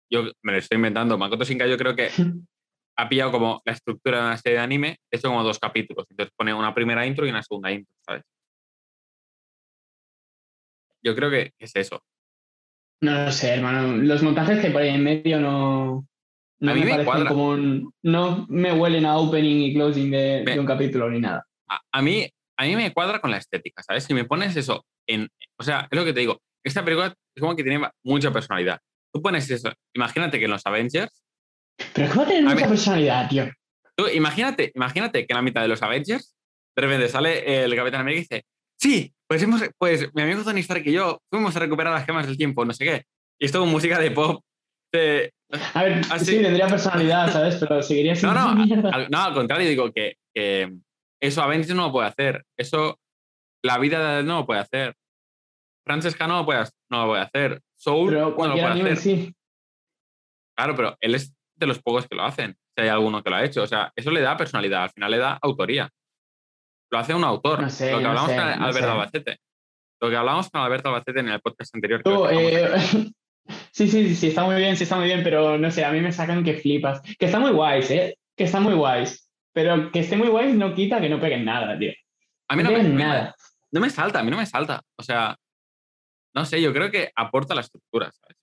[0.10, 2.08] yo me lo estoy inventando, Makoto Shinkai yo creo que
[2.98, 6.06] ha pillado como la estructura de una serie de anime, hecho como dos capítulos.
[6.10, 8.24] Entonces pone una primera intro y una segunda intro, ¿sabes?
[11.04, 12.02] Yo creo que es eso.
[13.02, 13.98] No lo sé, hermano.
[13.98, 16.08] Los montajes que por ahí en medio no,
[16.62, 17.94] no A mí me, me parecen como un.
[18.04, 21.46] No me huelen a opening y closing de, Me- de un capítulo ni nada.
[21.68, 22.30] A, a mí,
[22.62, 24.04] a mí me cuadra con la estética, ¿sabes?
[24.04, 25.28] Si me pones eso en...
[25.60, 26.40] O sea, es lo que te digo.
[26.64, 28.80] Esta película es como que tiene mucha personalidad.
[29.14, 29.72] Tú pones eso.
[29.96, 31.24] Imagínate que en los Avengers...
[31.94, 33.50] Pero a tener mucha mí- personalidad, tío.
[33.96, 36.36] Tú imagínate, imagínate que en la mitad de los Avengers,
[36.76, 38.46] de repente sale el Capitán América y dice,
[38.80, 42.28] sí, pues, hemos, pues mi amigo Tony Stark y yo fuimos a recuperar las gemas
[42.28, 43.04] del tiempo, no sé qué.
[43.40, 44.44] Y esto con música de pop.
[44.94, 45.34] de-
[45.74, 47.56] A ver, Ah, sí, tendría personalidad, ¿sabes?
[47.56, 48.90] Pero seguiría No, siendo no, mierda.
[48.94, 50.72] al, no, al contrario, digo que, que
[51.22, 52.46] eso Avengers no lo puede hacer.
[52.58, 53.00] Eso
[53.64, 54.96] la vida de él no lo puede hacer.
[55.86, 57.62] Francesca no lo puede, no lo puede hacer.
[57.76, 58.98] Soul Pero no lo puede hacer.
[58.98, 59.36] sí.
[60.56, 62.56] Claro, pero él es de los pocos que lo hacen.
[62.76, 63.64] Si hay alguno que lo ha hecho.
[63.64, 64.84] O sea, eso le da personalidad.
[64.84, 65.90] Al final le da autoría.
[66.92, 67.62] Lo hace un autor.
[67.62, 68.92] No sé, lo que no hablamos sé, con Alberto.
[68.92, 69.38] Albacete.
[70.02, 72.02] Lo que hablamos con Alberto Albacete en el podcast anterior.
[72.04, 72.78] Tú, eh,
[73.72, 75.92] sí, sí, sí, sí, está muy bien, sí, está muy bien, pero no sé, a
[75.92, 77.02] mí me sacan que flipas.
[77.02, 78.18] Que están muy guays, ¿eh?
[78.36, 79.31] Que están muy guays.
[79.54, 81.92] Pero que esté muy guays no quita que no peguen nada, tío.
[82.50, 83.36] a mí No no me, peguen no me- nada.
[83.72, 84.82] no me salta, a mí no me salta.
[84.98, 85.36] O sea,
[86.34, 88.38] no sé, yo creo que aporta la estructura, ¿sabes?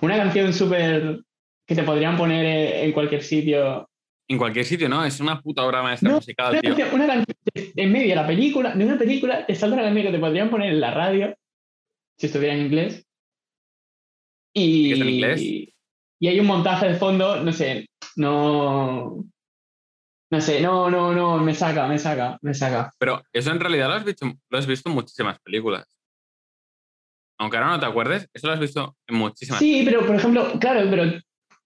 [0.00, 1.20] Una canción súper
[1.66, 3.88] que te podrían poner en cualquier sitio.
[4.28, 5.04] En cualquier sitio, ¿no?
[5.04, 6.74] Es una puta obra maestra No, musical, tío.
[6.92, 10.12] una canción en medio de la película, de una película, te salta una canción que
[10.12, 11.34] te podrían poner en la radio,
[12.18, 13.06] si estuviera en inglés.
[14.54, 15.40] Y, ¿Es en inglés?
[15.42, 19.24] y hay un montaje de fondo, no sé, no,
[20.32, 22.90] No sé, no, no, no, me saca, me saca, me saca.
[22.98, 25.86] Pero eso en realidad lo has visto, lo has visto en muchísimas películas.
[27.38, 30.58] Aunque ahora no te acuerdes, eso lo has visto en muchísimas Sí, pero por ejemplo,
[30.58, 31.04] claro, pero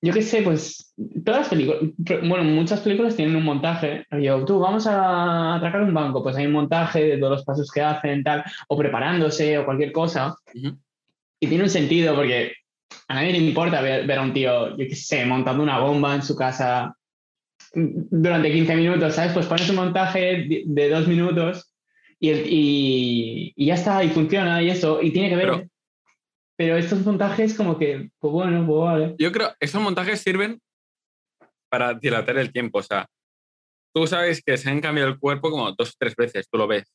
[0.02, 0.92] yo qué sé, pues
[1.24, 1.81] todas las películas,
[2.26, 4.05] bueno, muchas películas tienen un montaje.
[4.20, 7.70] Yo, tú, vamos a atracar un banco, pues hay un montaje de todos los pasos
[7.70, 10.35] que hacen, tal, o preparándose o cualquier cosa.
[10.52, 10.76] Ujú.
[11.38, 12.52] Y tiene un sentido porque
[13.07, 16.16] a nadie le importa ver, ver a un tío, yo qué sé, montando una bomba
[16.16, 16.96] en su casa
[17.74, 19.33] durante 15 minutos, ¿sabes?
[19.33, 21.74] Pues pones un montaje de, dos minutos
[22.18, 25.46] y, y- y ya está, y funciona y eso, y tiene que ver.
[25.50, 25.68] Pero-
[26.59, 29.14] Pero, estos montajes como que, pues bueno, pues vale.
[29.18, 30.59] Yo creo esos montajes sirven
[31.68, 32.79] para dilatar el tiempo.
[32.79, 33.07] O sea,
[33.94, 36.66] tú sabes que se han cambiado el cuerpo como dos o tres veces, tú lo
[36.66, 36.90] ves.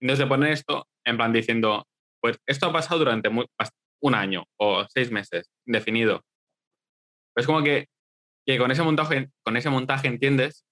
[0.00, 1.86] Entonces te ponen esto en plan diciendo,
[2.22, 6.22] pues esto ha pasado durante mu- bast- un año o seis meses, indefinido.
[7.36, 7.86] Es como que,
[8.46, 10.64] que con, ese montaje, con ese montaje entiendes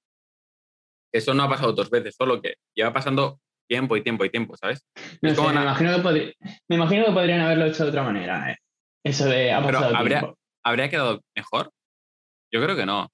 [1.12, 4.30] que eso no ha pasado dos veces, solo que lleva pasando tiempo y tiempo y
[4.30, 4.84] tiempo, ¿sabes?
[5.22, 6.34] No Es sé, como me, imagino que podri-
[6.68, 8.50] me imagino que podrían haberlo hecho de otra manera.
[8.52, 8.56] eh.
[9.04, 10.38] Eso de ha Pero pasado habría- tiempo.
[10.64, 11.72] ¿Habría quedado mejor?
[12.52, 13.08] Yo creo que no.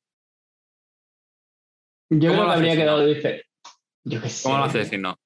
[2.11, 3.07] Yo ¿cómo creo que habría si quedado no?
[3.07, 3.45] diferente.
[4.05, 4.43] Yo qué sé.
[4.43, 5.17] ¿Cómo lo haces si no?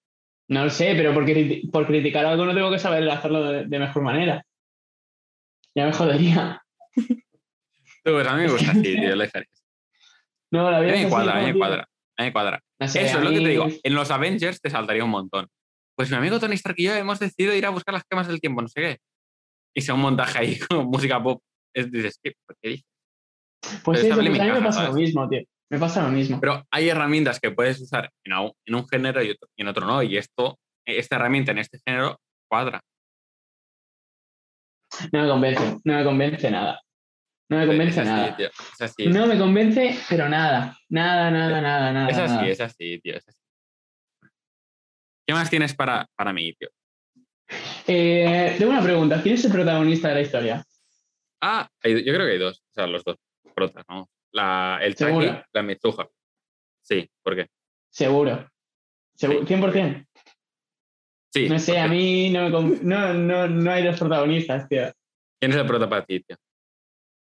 [0.48, 3.66] No lo sé, pero por, criti- por criticar algo no tengo que saber hacerlo de,
[3.66, 4.44] de mejor manera.
[5.74, 6.62] Ya me jodería.
[8.04, 9.48] Pues a mí me gusta así, tío, la dejaría.
[10.52, 11.82] No, la A mí vida me así, cuadra, a mí me cuadra.
[11.82, 12.60] A mí me cuadra.
[12.80, 13.66] No sé, Eso es lo que te digo.
[13.82, 15.48] En los Avengers te saltaría un montón.
[15.96, 18.40] Pues mi amigo Tony Stark y yo hemos decidido ir a buscar las gemas del
[18.40, 18.98] tiempo, no sé qué.
[19.74, 21.42] Y sea un montaje ahí con música pop.
[21.74, 22.32] Es, dices, ¿qué?
[22.46, 22.86] ¿Por qué dices?
[23.84, 25.40] Pues pues a mí me pasa lo mismo, tío.
[25.70, 26.38] Me pasa lo mismo.
[26.40, 29.68] Pero hay herramientas que puedes usar en, au- en un género y, otro- y en
[29.68, 30.02] otro no.
[30.02, 32.18] Y esto, esta herramienta en este género
[32.50, 32.80] cuadra.
[35.12, 36.80] No me convence, no me convence nada.
[37.52, 38.36] No me convence es así, nada.
[38.36, 38.48] tío.
[38.48, 39.06] Es así.
[39.08, 40.74] No me convence, pero nada.
[40.88, 42.08] Nada, nada, nada, nada.
[42.08, 42.46] es así, nada.
[42.48, 43.16] es así, tío.
[43.18, 43.38] Es así.
[45.26, 46.70] ¿Qué más tienes para, para mí, tío?
[47.86, 49.20] Eh, tengo una pregunta.
[49.22, 50.64] ¿Quién es el protagonista de la historia?
[51.42, 52.62] Ah, hay- yo creo que hay dos.
[52.70, 53.16] O sea, los dos
[53.54, 54.08] protas, ¿no?
[54.32, 55.44] La, el ¿Seguro?
[55.52, 56.08] la Mitsuha.
[56.80, 57.48] Sí, ¿por qué?
[57.90, 58.48] Seguro.
[59.14, 59.44] Seguro.
[59.44, 60.06] 100%.
[61.34, 61.48] Sí.
[61.50, 64.90] No sé, a mí no, me no, no, no hay dos protagonistas, tío.
[65.38, 66.36] ¿Quién es el prota para ti, tío?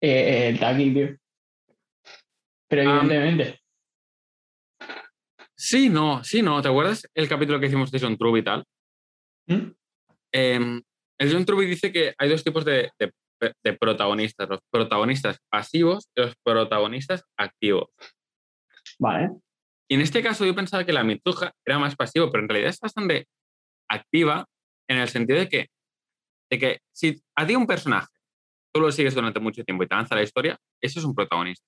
[0.00, 1.16] Eh, el Taki, tío.
[2.68, 3.60] Pero evidentemente.
[5.54, 6.62] Sí, no, sí, no.
[6.62, 8.64] ¿Te acuerdas el capítulo que hicimos de John Truby y tal?
[9.46, 9.72] ¿Mm?
[10.32, 10.82] Em,
[11.18, 13.12] el John Truby dice que hay dos tipos de, de-
[13.64, 17.88] de protagonistas, los protagonistas pasivos y los protagonistas activos.
[18.98, 19.30] Vale.
[19.88, 22.70] Y en este caso yo pensaba que la Mitsuha era más pasivo, pero en realidad
[22.70, 23.26] es bastante
[23.90, 24.46] activa
[24.88, 25.68] en el sentido de que,
[26.50, 28.08] de que si a ti un personaje
[28.72, 31.66] tú lo sigues durante mucho tiempo y te avanza la historia, eso es un protagonista.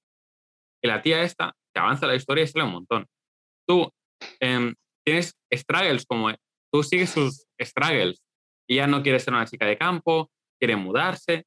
[0.82, 3.06] Y la tía esta te avanza la historia y sale un montón.
[3.66, 3.90] Tú
[4.40, 6.30] em, tienes struggles como
[6.72, 8.22] tú sigues sus struggles
[8.68, 11.44] y ya no quiere ser una chica de campo, quiere mudarse.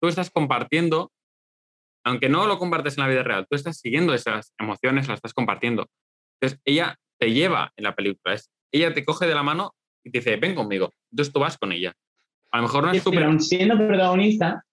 [0.00, 1.12] Tú estás compartiendo,
[2.04, 5.32] aunque no lo compartes en la vida real, tú estás siguiendo esas emociones, las estás
[5.32, 5.86] compartiendo.
[6.40, 8.34] Entonces, ella te lleva en la película.
[8.34, 9.72] Es, ella te coge de la mano
[10.04, 10.92] y te dice, ven conmigo.
[11.10, 11.94] Entonces tú vas con ella.
[12.52, 13.40] A lo mejor no es súper...
[13.40, 14.64] siendo protagonista,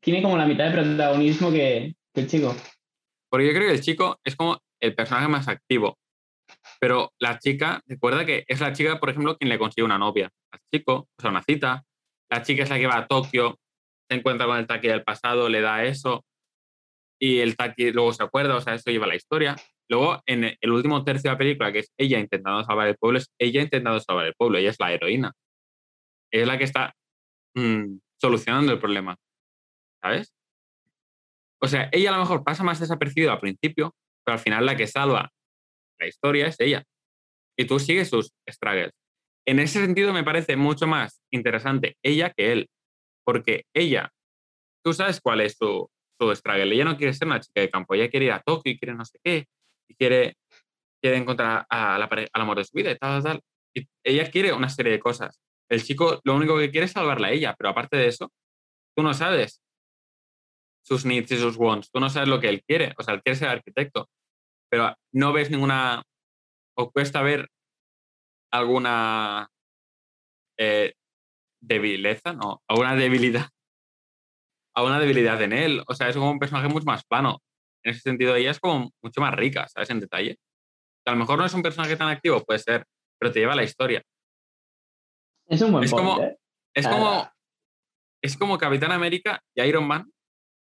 [0.00, 2.54] tiene como la mitad de protagonismo que, el chico.
[3.30, 5.98] Porque yo creo que el chico es como el personaje más activo.
[6.80, 10.30] Pero la chica, recuerda que es la chica, por ejemplo, quien le consigue una novia.
[10.52, 11.82] Al chico, o sea, una cita.
[12.30, 13.58] La chica es la que va a Tokio,
[14.10, 16.24] se encuentra con el Taki del pasado, le da eso.
[17.20, 19.56] Y el Taki luego se acuerda, o sea, eso lleva la historia.
[19.88, 23.18] Luego, en el último tercio de la película, que es ella intentando salvar el pueblo,
[23.18, 24.58] es ella intentando salvar el pueblo.
[24.58, 25.32] Ella es la heroína.
[26.32, 26.94] Es la que está
[27.54, 29.16] mm, solucionando el problema.
[30.02, 30.34] ¿Sabes?
[31.60, 34.76] O sea, ella a lo mejor pasa más desapercibida al principio, pero al final la
[34.76, 35.30] que salva
[35.98, 36.84] la historia es ella.
[37.56, 38.92] Y tú sigues sus struggles.
[39.46, 42.68] En ese sentido me parece mucho más interesante ella que él,
[43.24, 44.10] porque ella,
[44.84, 45.88] tú sabes cuál es su,
[46.20, 46.74] su struggle.
[46.74, 48.94] Ella no quiere ser una chica de campo, ella quiere ir a Tokio y quiere
[48.94, 49.46] no sé qué,
[49.88, 50.36] y quiere,
[51.00, 53.40] quiere encontrar a la al amor de su vida y tal, tal.
[53.74, 55.40] Y ella quiere una serie de cosas.
[55.68, 58.30] El chico lo único que quiere es salvarla a ella, pero aparte de eso,
[58.96, 59.62] tú no sabes
[60.84, 61.90] sus needs y sus wants.
[61.90, 62.92] Tú no sabes lo que él quiere.
[62.98, 64.08] O sea, él quiere ser arquitecto,
[64.70, 66.02] pero no ves ninguna,
[66.76, 67.48] o cuesta ver
[68.52, 69.48] alguna
[70.58, 70.92] eh,
[71.60, 73.48] debileza, no, alguna debilidad,
[74.74, 75.82] alguna debilidad en él.
[75.86, 77.38] O sea, es como un personaje mucho más plano.
[77.84, 79.90] En ese sentido, ella es como mucho más rica, ¿sabes?
[79.90, 80.36] En detalle.
[81.06, 82.84] A lo mejor no es un personaje tan activo, puede ser,
[83.18, 84.02] pero te lleva la historia.
[85.48, 86.36] Es un buen Es point, como- ¿eh?
[86.74, 86.90] Es Ah.
[86.90, 87.30] como,
[88.22, 90.10] es como Capitán América y Iron Man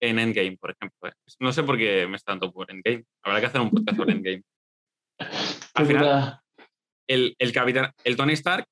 [0.01, 1.09] en Endgame, por ejemplo.
[1.09, 1.13] ¿eh?
[1.39, 3.05] No sé por qué me está dando por Endgame.
[3.23, 4.43] Habrá que hacer un podcast sobre Endgame.
[5.75, 6.39] Al final,
[7.07, 8.65] el, el capitán, el Tony Stark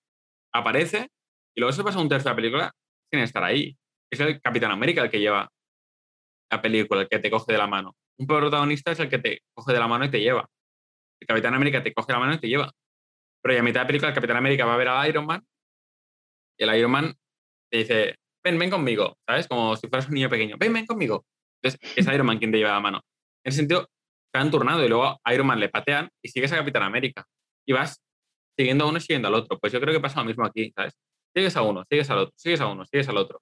[0.53, 1.09] aparece
[1.55, 2.71] y luego se pasa un tercio de la película
[3.11, 3.77] sin estar ahí.
[4.11, 5.49] Es el Capitán América el que lleva
[6.51, 7.95] la película, el que te coge de la mano.
[8.17, 10.49] Un protagonista es el que te coge de la mano y te lleva.
[11.21, 12.71] El Capitán América te coge la mano y te lleva.
[13.41, 15.25] Pero ya a mitad de la película el Capitán América va a ver al Iron
[15.25, 15.45] Man
[16.57, 17.13] y el Iron Man
[17.71, 19.47] te dice, ven, ven conmigo, ¿sabes?
[19.47, 21.25] Como si fueras un niño pequeño, ven, ven conmigo.
[21.62, 23.02] Entonces es Iron Man quien te lleva la mano.
[23.43, 23.88] En ese sentido,
[24.34, 27.25] se han turnado y luego a Iron Man le patean y sigues a Capitán América.
[27.65, 28.02] Y vas
[28.58, 29.58] siguiendo a uno y siguiendo al otro.
[29.60, 30.93] Pues yo creo que pasa lo mismo aquí, ¿sabes?
[31.34, 33.41] Sigues a uno, sigues al otro, sigues a uno, sigues al otro.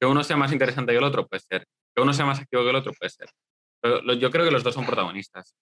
[0.00, 1.66] Que uno sea más interesante que el otro, puede ser.
[1.94, 3.28] Que uno sea más activo que el otro, puede ser.
[3.80, 5.54] Pero yo creo que los dos son protagonistas.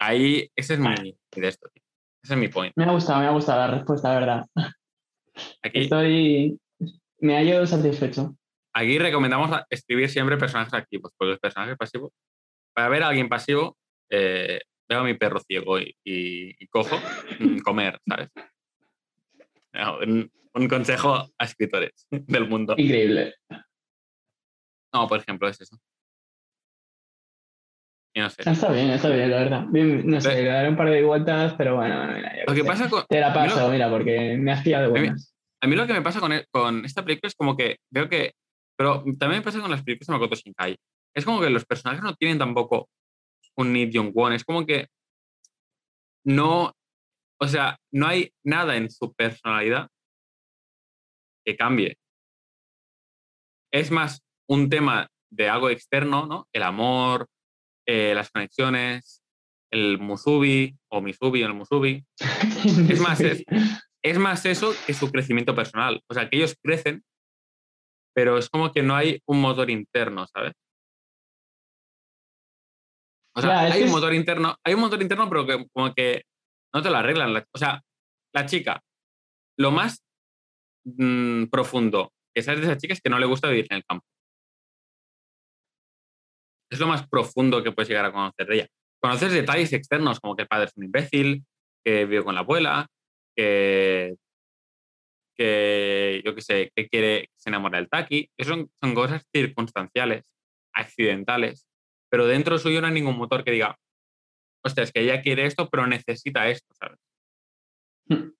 [0.00, 1.82] Ahí, ese es mi, mi de esto, tío.
[2.22, 2.72] Ese es mi point.
[2.76, 4.46] Me ha gustado, me ha gustado la respuesta, de verdad.
[5.62, 6.58] Aquí, Estoy.
[7.20, 8.36] Me hallo satisfecho.
[8.72, 12.12] aquí recomendamos escribir siempre personajes activos, porque los personajes pasivos,
[12.74, 13.76] para ver a alguien pasivo,
[14.10, 16.96] eh, veo a mi perro ciego y, y- y cojo,
[17.40, 18.28] mm, comer, ¿sabes?
[20.54, 22.74] Un consejo a escritores del mundo.
[22.76, 23.34] Increíble.
[24.92, 25.76] No, por ejemplo, es eso.
[28.18, 28.42] Y no sé.
[28.50, 29.64] Está bien, está bien, la verdad.
[29.68, 32.62] Bien, no sé, le daré un par de vueltas, pero bueno, mira, yo Lo que
[32.62, 32.66] sé.
[32.66, 35.34] pasa con, Te la lo- paso, mira, porque me has pillado de buenas.
[35.62, 38.08] A mí lo que me pasa con, e- con esta película es como que veo
[38.08, 38.32] que.
[38.76, 40.76] Pero también me pasa con las películas de Makoto Shinkai.
[41.14, 42.88] Es como que los personajes no tienen tampoco
[43.56, 44.34] un need want.
[44.34, 44.88] Es como que
[46.24, 46.72] no.
[47.40, 49.86] O sea, no hay nada en su personalidad
[51.44, 51.96] que cambie.
[53.72, 56.48] Es más un tema de algo externo, ¿no?
[56.52, 57.28] El amor,
[57.88, 59.22] eh, las conexiones,
[59.72, 62.04] el musubi o misubi o el musubi.
[62.92, 63.44] Es más, es-
[64.02, 66.00] es más eso que su crecimiento personal.
[66.08, 67.02] O sea, que ellos crecen,
[68.14, 70.52] pero es como que no hay un motor interno, ¿sabes?
[73.34, 76.22] O sea, hay un motor interno, hay un motor interno, pero que como que
[76.74, 77.32] no te lo arreglan.
[77.34, 77.82] La- O sea,
[78.34, 78.80] la chica,
[79.58, 80.02] lo más
[80.84, 83.84] mm, profundo que sabes de esa chica es que no le gusta vivir en el
[83.84, 84.04] campo.
[86.70, 88.68] Es lo más profundo que puedes llegar a conocer de ella.
[89.00, 91.44] Conoces detalles externos, como que el padre es un imbécil,
[91.84, 92.88] que vive con la abuela,
[93.36, 94.16] que,
[95.36, 98.30] que yo qué sé, que quiere que se enamora del Taki.
[98.36, 100.24] Eso son, son cosas circunstanciales,
[100.74, 101.66] accidentales,
[102.10, 103.78] pero dentro suyo no hay ningún motor que diga,
[104.64, 106.98] hostia, es que ella quiere esto, pero necesita esto, ¿sabes?
[108.06, 108.32] Hmm.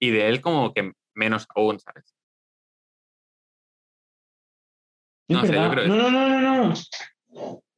[0.00, 2.14] Y de él como que menos aún, ¿sabes?
[5.26, 6.74] Es No sé, yo creo No, no, no, no, no.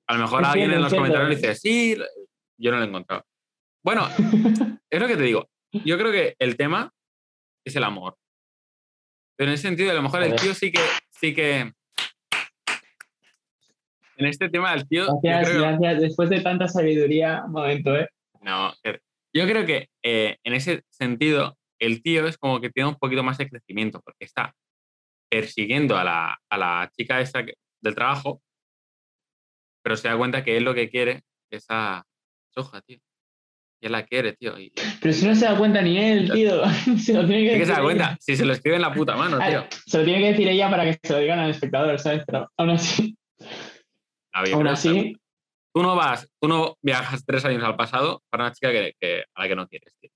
[0.08, 1.96] A lo mejor alguien en los comentarios dice, sí,
[2.58, 3.24] yo no lo he encontrado.
[3.82, 4.08] Bueno,
[4.90, 5.48] es lo que te digo.
[5.72, 6.92] Yo creo que el tema
[7.64, 8.16] es el amor.
[9.36, 11.72] Pero en ese sentido, a lo mejor el tío sí que, sí que.
[14.16, 15.06] En este tema, el tío.
[15.22, 16.00] Gracias, creo gracias.
[16.00, 18.08] Después de tanta sabiduría, un momento, ¿eh?
[18.40, 18.72] no,
[19.34, 23.22] yo creo que eh, en ese sentido, el tío es como que tiene un poquito
[23.22, 24.54] más de crecimiento, porque está
[25.28, 27.44] persiguiendo a la, a la chica esta
[27.82, 28.40] del trabajo,
[29.86, 32.04] pero se da cuenta que él lo que quiere es a
[32.52, 32.98] Soja, tío.
[33.80, 34.58] Y él la quiere, tío.
[34.58, 36.60] Y, Pero si no se da cuenta ni él, tío.
[36.98, 38.18] se lo tiene que ¿Qué que se decir ella.
[38.20, 39.64] Si se lo escribe en la puta mano, tío.
[39.86, 42.24] Se lo tiene que decir ella para que se lo digan al espectador, ¿sabes?
[42.26, 43.16] Pero aún así,
[44.32, 45.14] A ver, aún así,
[45.72, 49.22] Tú no vas, tú no viajas tres años al pasado para una chica que, que-
[49.36, 50.10] a la que no quieres, tío.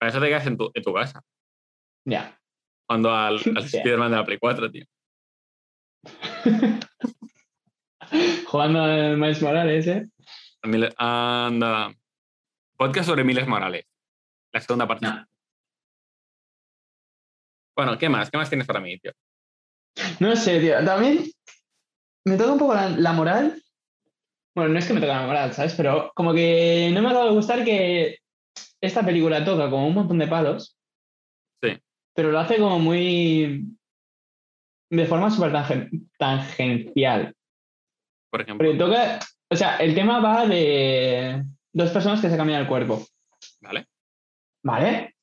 [0.00, 1.22] Para eso te quedas en tu, en tu casa.
[2.04, 2.36] ya.
[2.88, 3.64] Cuando al, al.
[3.64, 4.84] Spider-Man de la Play 4, tío.
[8.46, 10.06] Jugando al Miles Morales, ¿eh?
[10.64, 11.92] Mil- Anda.
[12.76, 13.84] Podcast sobre Miles Morales.
[14.52, 15.06] La segunda parte.
[15.06, 15.26] No.
[17.76, 18.30] Bueno, ¿qué más?
[18.30, 19.12] ¿Qué más tienes para mí, tío?
[20.20, 20.84] No sé, tío.
[20.84, 21.24] También
[22.24, 23.62] me toca un poco la, la moral.
[24.54, 25.74] Bueno, no es que me toque la moral, ¿sabes?
[25.74, 28.18] Pero como que no me acaba de gustar que
[28.80, 30.76] esta película toca como un montón de palos.
[31.62, 31.78] Sí.
[32.14, 33.64] Pero lo hace como muy.
[34.90, 37.34] de forma súper tangen- tangencial.
[38.30, 38.66] Por ejemplo.
[38.66, 39.18] Porque toca.
[39.50, 43.06] O sea, el tema va de dos personas que se cambian el cuerpo.
[43.60, 43.86] ¿Vale?
[44.62, 45.14] ¿Vale?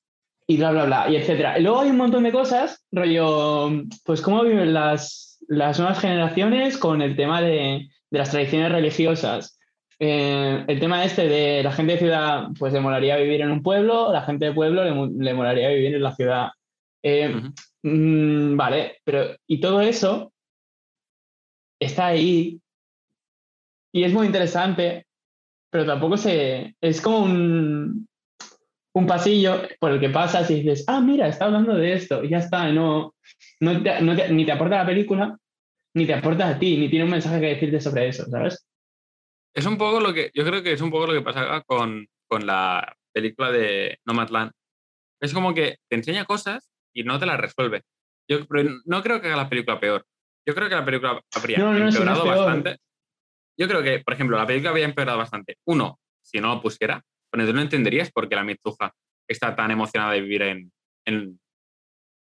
[0.47, 1.57] Y bla, bla, bla, y etcétera.
[1.57, 6.77] Y luego hay un montón de cosas, rollo, pues cómo viven las, las nuevas generaciones
[6.77, 9.59] con el tema de, de las tradiciones religiosas.
[9.99, 13.63] Eh, el tema este de la gente de ciudad, pues le molaría vivir en un
[13.63, 16.49] pueblo, la gente de pueblo le, le molaría vivir en la ciudad.
[17.01, 17.29] Eh,
[17.83, 20.33] mm, vale, pero y todo eso
[21.79, 22.59] está ahí
[23.95, 25.05] y es muy interesante,
[25.71, 26.75] pero tampoco se...
[26.81, 28.07] Es como un...
[28.93, 32.29] un pasillo por el que pasas y dices, ah, mira, está hablando de esto, y
[32.29, 33.15] ya está, no,
[33.61, 35.37] no, te- no te- ni te aporta la película,
[35.93, 38.67] ni te aporta a ti, ni tiene un mensaje que decirte sobre eso, ¿sabes?
[39.53, 42.05] Es un poco lo que, yo creo que es un poco lo que pasa con,
[42.27, 44.51] con la película de Nomadland.
[45.21, 47.83] Es como que te enseña cosas y no te las resuelve.
[48.29, 48.39] Yo
[48.85, 50.05] no creo que haga la película peor.
[50.45, 52.77] Yo creo que la película habría No, si bastante.
[53.57, 55.57] Yo creo que, por ejemplo, la película habría empeorado bastante.
[55.65, 58.93] Uno, si no lo pusiera, pero tú no entenderías por qué la Mitsuha
[59.27, 60.71] está tan emocionada de vivir en,
[61.05, 61.39] en,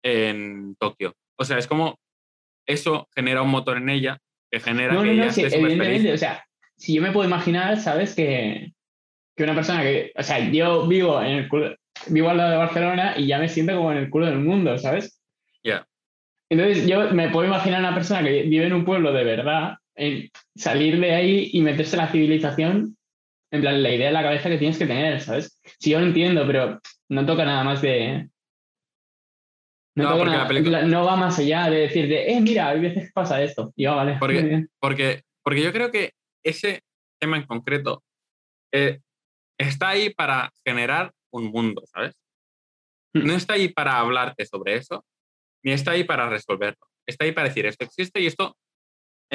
[0.02, 1.14] en Tokio.
[1.36, 1.98] O sea, es como
[2.66, 4.18] eso genera un motor en ella
[4.50, 6.44] que genera No, que no, ella no, sí, esté súper evidentemente, o sea,
[6.76, 8.14] si yo me puedo imaginar, ¿sabes?
[8.14, 8.72] Que,
[9.36, 11.76] que una persona que, o sea, yo vivo en el culo,
[12.08, 14.78] vivo al lado de Barcelona y ya me siento como en el culo del mundo,
[14.78, 15.20] ¿sabes?
[15.62, 15.86] Ya.
[16.50, 19.74] Entonces yo me puedo imaginar a una persona que vive en un pueblo de verdad,
[19.96, 22.96] en salir de ahí y meterse en la civilización,
[23.52, 25.60] en plan, la idea en la cabeza que tienes que tener, ¿sabes?
[25.78, 28.28] Si yo lo entiendo, pero no toca nada más de...
[29.96, 33.12] No, No, la película- no va más allá de decirte, eh, mira, hay veces que
[33.12, 33.72] pasa esto.
[33.76, 34.16] Y yo, vale.
[34.18, 34.66] Porque-.
[34.80, 36.12] Porque, porque yo creo que
[36.44, 36.82] ese
[37.20, 38.02] tema en concreto
[38.72, 39.00] eh,
[39.56, 42.14] está ahí para generar un mundo, ¿sabes?
[43.14, 43.26] Mm.
[43.26, 45.04] No está ahí para hablarte sobre eso,
[45.62, 46.86] ni está ahí para resolverlo.
[47.06, 48.56] Está ahí para decir esto existe y esto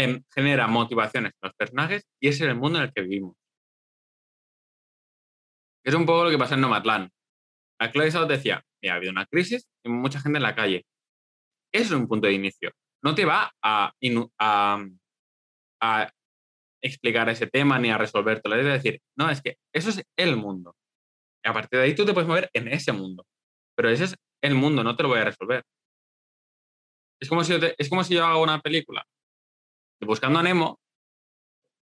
[0.03, 3.35] em, genera motivaciones en los personajes y ese es el mundo en el que vivimos.
[5.83, 7.09] Es un poco lo que pasa en Nomadland.
[7.79, 10.85] La Chloe Zhao decía, ha habido una crisis y mucha gente en la calle.
[11.73, 12.71] Eso es un punto de inicio.
[13.03, 13.93] No te va a,
[14.39, 14.85] a,
[15.81, 16.13] a
[16.83, 18.55] explicar ese tema ni a resolvértelo.
[18.55, 20.75] Es decir, no, es que eso es el mundo.
[21.45, 23.25] Y a partir de ahí tú te puedes mover en ese mundo.
[23.75, 25.63] Pero ese es el mundo, no te lo voy a resolver.
[27.21, 29.05] Es como si yo, te- es como si yo una película
[29.99, 30.79] de Buscando a Nemo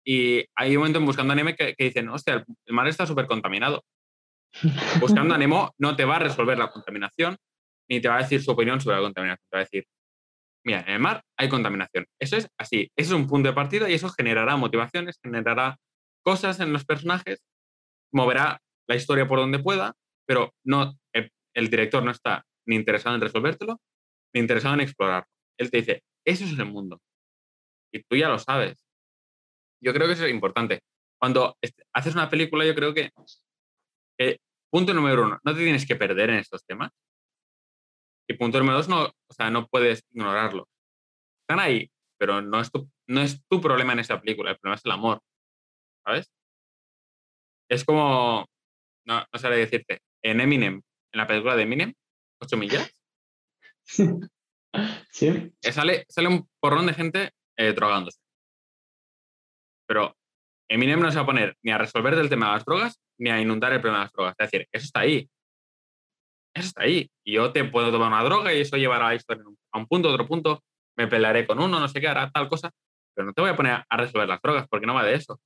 [0.04, 3.06] y hay un momento en Buscando a Nemo que, que dicen, hostia, el, mar está
[3.06, 3.84] súper contaminado.
[5.00, 7.36] Buscando a Nemo no te va a resolver la contaminación
[7.90, 9.46] ni te va a decir su opinión sobre la contaminación.
[9.50, 9.84] Te va a decir,
[10.64, 12.06] mira, en el mar hay contaminación.
[12.18, 12.90] Eso es así.
[12.96, 15.76] Eso es un punto de partida y eso generará motivaciones, generará
[16.22, 17.42] cosas en los personajes,
[18.12, 19.94] moverá la historia por donde pueda,
[20.26, 23.80] pero no, el, el director no está ni interesado en resolvértelo,
[24.34, 25.28] ni interesado en explorarlo.
[25.59, 27.00] Él te dice, eso es el mundo.
[27.93, 28.84] Y tú ya lo sabes.
[29.82, 30.80] Yo creo que eso es importante.
[31.20, 31.57] Cuando
[31.93, 33.11] haces una película, yo creo que,
[34.18, 34.39] que,
[34.70, 36.93] punto número uno, no te tienes que perder en estos temas.
[38.28, 40.66] Y punto número dos, no, o sea, no puedes ignorarlos.
[41.43, 44.76] Están ahí, pero no es, tu, no es tu problema en esa película, el problema
[44.76, 45.20] es el amor.
[46.05, 46.30] ¿Sabes?
[47.70, 48.47] Es como,
[49.07, 50.82] no, no sabré decirte, en Eminem,
[51.12, 51.95] en la película de Eminem,
[52.41, 52.93] 8 millas,
[55.11, 55.53] Sí.
[55.62, 58.18] eh, sale, sale un porrón de gente eh, drogándose.
[59.86, 60.16] Pero
[60.70, 63.30] Eminem no se va a poner ni a resolver del tema de las drogas ni
[63.30, 64.34] a inundar el problema de las drogas.
[64.38, 65.28] Es decir, eso está ahí.
[66.54, 67.11] Eso está ahí.
[67.24, 70.12] Y yo te puedo tomar una droga y eso llevará a a un punto, a
[70.12, 70.62] otro punto,
[70.96, 72.70] me pelearé con uno, no sé qué, hará tal cosa,
[73.14, 75.40] pero no te voy a poner a resolver las drogas porque no va de eso.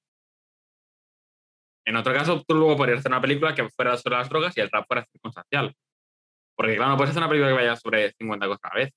[1.84, 4.60] En otro caso, tú luego podrías hacer una película que fuera sobre las drogas y
[4.60, 5.74] el rap fuera circunstancial.
[6.56, 8.90] Porque claro, no puedes hacer una película que vaya sobre 50 cosas a la vez.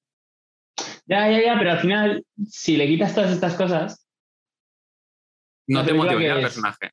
[1.07, 4.01] Ya, ya, ya, pero al final, si le quitas todas estas cosas,
[5.67, 6.91] No La te motivaría el personaje.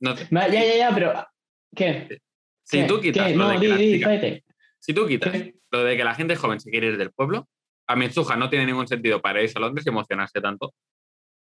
[0.00, 1.26] No te- ya, ya, ya, pero
[1.74, 2.20] ¿qué?
[2.62, 2.84] si ¿Qué?
[2.86, 3.34] tú quitas ¿Qué?
[3.36, 4.44] lo No, de que di, la di,
[4.78, 5.54] si tú quitas ¿Qué?
[5.70, 7.48] lo de que la gente joven se quiere ir del pueblo,
[7.86, 10.74] a Mitsuha no tiene ningún sentido para irse a Londres y emocionarse tanto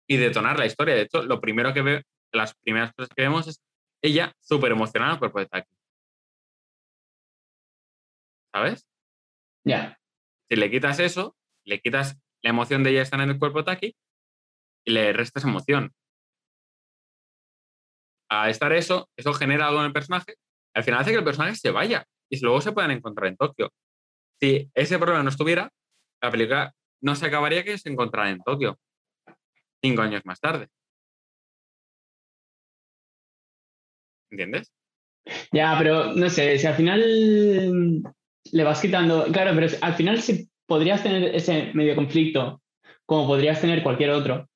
[0.09, 0.95] y detonar la historia.
[0.97, 3.63] De hecho, lo primero que ve, las primeras cosas que vemos es
[4.03, 5.71] ella súper emocionada al cuerpo de Taki.
[8.53, 8.87] ¿Sabes?
[9.65, 9.97] Ya.
[10.55, 11.37] Si le quitas eso,
[11.67, 13.97] le quitas la emoción de ella estar en el cuerpo Taki
[14.87, 15.93] y le restas emoción.
[18.31, 20.37] A estar eso, eso genera algo en el personaje.
[20.73, 23.73] Al final hace que el personaje se vaya y luego se puedan encontrar en Tokio.
[24.41, 25.73] Si ese problema no estuviera,
[26.23, 28.79] la película no se acabaría que se encontrara en Tokio
[29.83, 30.69] cinco años más tarde.
[34.31, 34.73] ¿Entiendes?
[35.51, 38.15] Ya, pero no sé, si al final
[38.53, 39.25] le vas quitando.
[39.33, 42.63] Claro, pero al final si podrías tener ese medio conflicto,
[43.07, 44.49] como podrías tener cualquier otro.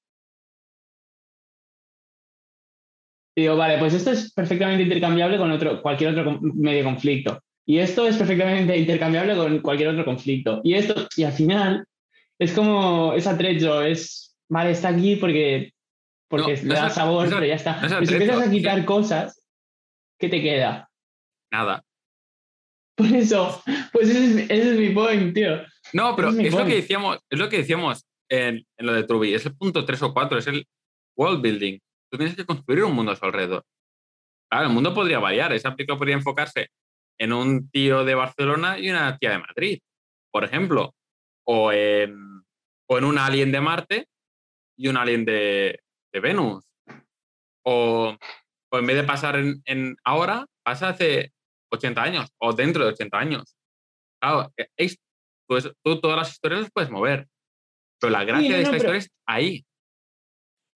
[3.37, 7.41] Y digo, vale, pues esto es perfectamente intercambiable con otro, cualquier otro medio conflicto.
[7.67, 10.61] Y esto es perfectamente intercambiable con cualquier otro conflicto.
[10.65, 11.85] Y esto, y al final,
[12.39, 15.73] es como ese atrecho, es, vale, está aquí porque,
[16.29, 17.73] porque No, le es da sabor, no es pero ya está.
[17.87, 19.45] es pero si empiezas a es- quitar cosas,
[20.19, 20.89] ¿qué te queda?
[21.53, 21.85] Nada.
[22.99, 25.63] Por eso, pues ese es, ese es mi point, tío.
[25.93, 29.05] No, pero Ese es lo que decíamos, es lo que decíamos en, en lo de
[29.05, 29.35] Truby.
[29.35, 30.67] Es el punto 3 o 4, es el
[31.17, 31.79] world building.
[32.11, 33.65] Tú tienes que construir un mundo a su alrededor.
[34.51, 35.53] Claro, el mundo podría variar.
[35.53, 36.71] Esa película podría enfocarse
[37.21, 39.79] en un tío de Barcelona y una tía de Madrid,
[40.33, 40.93] por ejemplo.
[41.47, 42.43] O en,
[42.89, 44.09] o en un alien de Marte
[44.77, 45.79] y un alien de,
[46.13, 46.65] de Venus.
[47.65, 48.17] O,
[48.73, 51.33] o en vez de pasar en, en ahora, pasa hace
[51.71, 53.57] 80 años o dentro de 80 años.
[54.21, 54.99] Claro, eh, es-
[55.47, 57.27] pues, tú todas las historias las puedes mover.
[58.01, 59.65] Pero la gracia no, de esta no, pero- historia es ahí.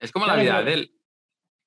[0.00, 0.92] Es como Claro, la vida pero- de él.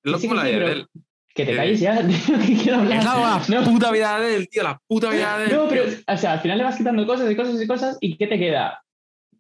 [0.04, 0.88] Es Sí, como la vida de él.
[1.34, 3.04] Que te Eh, calles ya, tío, que quiero hablar.
[3.04, 5.54] La No, puta vida de él, tío, la puta vida de él.
[5.54, 8.18] No, pero, o sea, al final le vas quitando cosas y cosas y cosas, ¿y
[8.18, 8.82] qué te queda?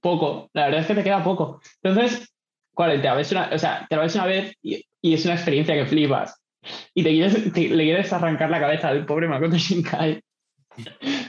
[0.02, 0.50] Poco.
[0.54, 1.62] La verdad es que te queda poco.
[1.82, 2.34] Entonces,
[2.74, 3.02] ¿cuál?
[3.02, 5.36] Te la ves una, o sea, te la ves una vez y, y es una
[5.36, 6.42] experiencia que flipas.
[6.94, 10.22] Y te quieres, te- le quieres arrancar la cabeza al pobre Makoto Shinkai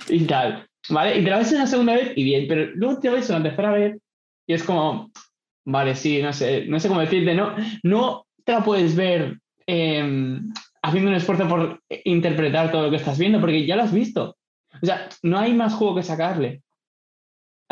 [0.08, 0.66] y tal.
[0.88, 1.18] ¿Vale?
[1.18, 3.42] Y te la ves una segunda vez y bien, pero luego te la ves una
[3.42, 3.98] tercera vez
[4.46, 5.10] y es como,
[5.64, 10.38] vale, sí, no sé, no sé cómo decirte, no, no te la puedes ver eh,
[10.82, 14.36] haciendo un esfuerzo por interpretar todo lo que estás viendo, porque ya lo has visto.
[14.80, 16.62] O sea, no hay más juego que sacarle.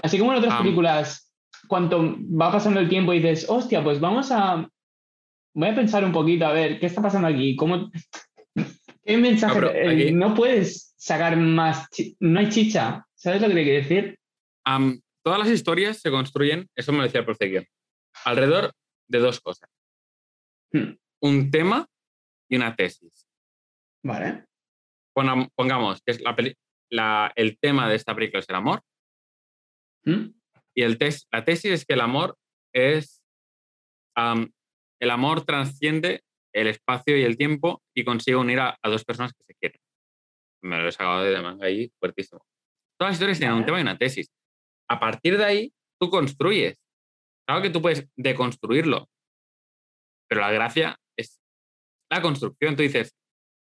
[0.03, 1.33] Así como en otras películas,
[1.69, 4.69] cuanto va pasando el tiempo y dices, hostia, pues vamos a.
[5.55, 7.91] Voy a pensar un poquito a ver qué está pasando aquí, cómo.
[9.05, 9.61] ¿Qué mensaje?
[9.61, 11.89] No, eh, no puedes sacar más.
[12.21, 13.07] No hay chicha.
[13.15, 14.19] ¿Sabes lo que te quiero decir?
[15.23, 17.69] Todas las historias se construyen, eso me lo decía el profe
[18.25, 18.73] alrededor
[19.09, 19.71] de dos cosas.
[20.73, 20.97] Hmm.
[21.23, 21.87] Un tema
[22.51, 23.27] y una tesis.
[24.03, 24.45] Vale.
[25.17, 26.37] Pongam- Pongamos que es la
[26.91, 28.83] la- el tema de esta película es el amor
[30.05, 30.27] ¿Mm?
[30.75, 32.37] y el tes- la tesis es que el amor
[32.75, 33.23] es...
[35.01, 36.23] el amor transciende
[36.55, 39.81] el espacio y el tiempo y consigue unir a, a dos personas que se quieren.
[40.63, 42.45] Me lo he sacado de manga ahí fuertísimo.
[42.99, 44.29] Todas las historias tienen un tema y una tesis.
[44.89, 46.79] A partir de ahí, tú construyes.
[47.47, 49.09] Claro que tú puedes deconstruirlo,
[50.29, 51.41] pero la gracia es
[52.11, 52.77] la construcción.
[52.77, 53.15] Tú dices,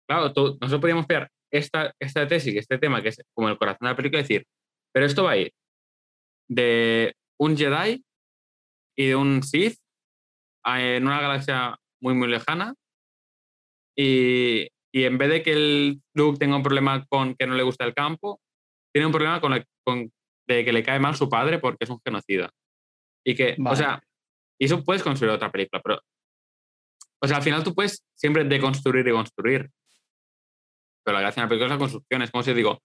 [0.10, 3.86] claro, tú- nosotros podríamos pegar esta, esta tesis este tema, que es como el corazón
[3.86, 4.46] de la película, y decir,
[4.94, 5.54] pero esto va a ir
[6.50, 8.04] de un Jedi
[8.98, 9.78] y de un Sith
[10.68, 12.74] en una galaxia muy, muy lejana.
[13.98, 17.64] Y, y en vez de que el Luke tenga un problema con que no le
[17.64, 18.40] gusta el campo,
[18.94, 20.12] tiene un problema con, la- con-
[20.48, 22.52] de que le cae mal su padre porque es un genocida.
[23.26, 23.78] Y que, o Vale.
[23.78, 24.04] sea,
[24.60, 26.00] y eso puedes construir otra película, pero,
[27.22, 29.70] o sea, al final tú puedes siempre deconstruir y construir.
[31.04, 32.22] Pero la gracia de una película es la construcción.
[32.22, 32.80] Es como si digo,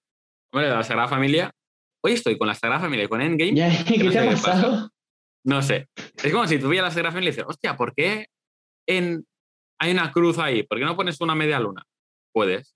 [0.53, 1.51] hombre, de la Sagrada Familia,
[2.05, 4.37] hoy estoy con la Sagrada Familia y con Endgame, Ya, ¿Qué no te ha qué
[4.37, 4.89] pasa.
[5.45, 5.89] No sé.
[5.97, 8.27] Es como si tú Sagrada Familia y dices, hostia, ¿por qué
[8.87, 9.27] en,
[9.81, 10.63] hay una cruz ahí?
[10.63, 11.83] ¿Por qué no pones una media luna?
[12.33, 12.75] Puedes.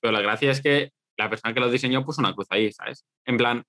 [0.00, 3.04] Pero la gracia es que la persona que lo diseñó puso una cruz ahí, ¿sabes?
[3.26, 3.62] En plan,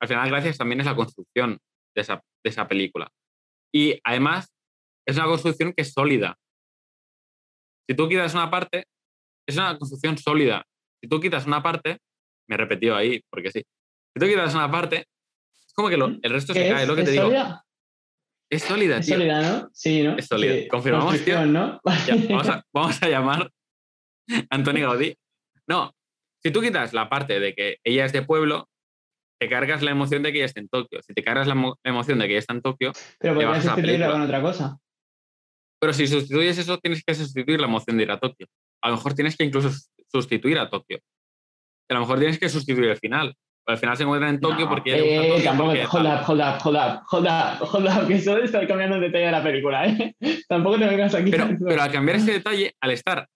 [0.00, 1.58] al final la gracia también es la construcción
[1.94, 3.10] de esa, de esa película.
[3.72, 4.48] Y además,
[5.06, 6.36] es una construcción que es sólida.
[7.88, 8.84] Si tú quitas una parte,
[9.48, 10.64] es una construcción sólida.
[11.02, 11.98] Si tú quitas una parte,
[12.48, 13.62] me he repetido ahí, porque sí.
[14.14, 15.06] Si tú quitas una parte,
[15.78, 17.24] es como que lo- el resto se ¿Qué cae, es lo que te digo.
[17.24, 17.64] sólida?
[18.50, 19.16] Es sólida, Es tío.
[19.16, 19.70] sólida, ¿no?
[19.72, 20.16] Sí, ¿no?
[20.16, 20.54] Es sólida.
[20.54, 20.68] Sí.
[20.68, 21.46] Confirmamos, tío.
[21.46, 21.80] ¿no?
[22.06, 23.50] Ya, vamos, a, vamos a llamar
[24.50, 25.14] a Antoni Gaudí.
[25.68, 25.92] No,
[26.42, 28.68] si tú quitas la parte de que ella es de pueblo,
[29.40, 31.00] te cargas la emoción de que ella está en Tokio.
[31.02, 33.62] Si te cargas la, emo- la emoción de que ella está en Tokio, Pero podrías
[33.64, 34.78] sustituirla con otra cosa.
[35.80, 38.46] pero si sustituyes eso, tienes que sustituir la emoción de ir a Tokio.
[38.82, 40.98] A lo mejor tienes que incluso sus- sustituir a Tokio.
[41.90, 43.34] A lo mejor tienes que sustituir el final.
[43.68, 46.58] Al final se encuentran en Tokio No, porque eh, tampoco, porque hold up, hold up,
[46.64, 49.86] hold up, hold up, hold up, que solo estoy cambiando el detalle de la película,
[49.86, 50.14] ¿eh?
[50.48, 51.30] Tampoco te vengas aquí.
[51.30, 53.28] Pero, pero al cambiar ese detalle, al estar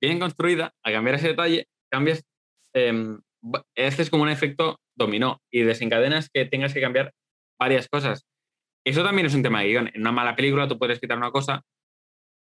[0.00, 2.22] bien construida, al cambiar ese detalle, cambias,
[2.74, 7.12] em, ba- haces como un efecto dominó y desencadenas que tengas que cambiar
[7.58, 8.26] varias cosas.
[8.86, 9.90] Eso también es un tema de guion.
[9.94, 11.62] En una mala película tú puedes quitar una cosa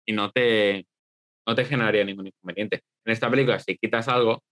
[0.05, 0.85] y no te,
[1.47, 2.81] no te generaría ningún inconveniente.
[3.07, 4.43] En esta película, si quitas algo,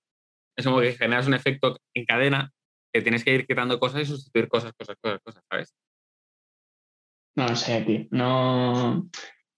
[0.57, 2.51] es como que generas un efecto en cadena
[2.93, 5.75] que tienes que ir quitando cosas y sustituir cosas, cosas, cosas, cosas, ¿sabes?
[7.37, 8.07] No sé, tío.
[8.11, 9.09] No.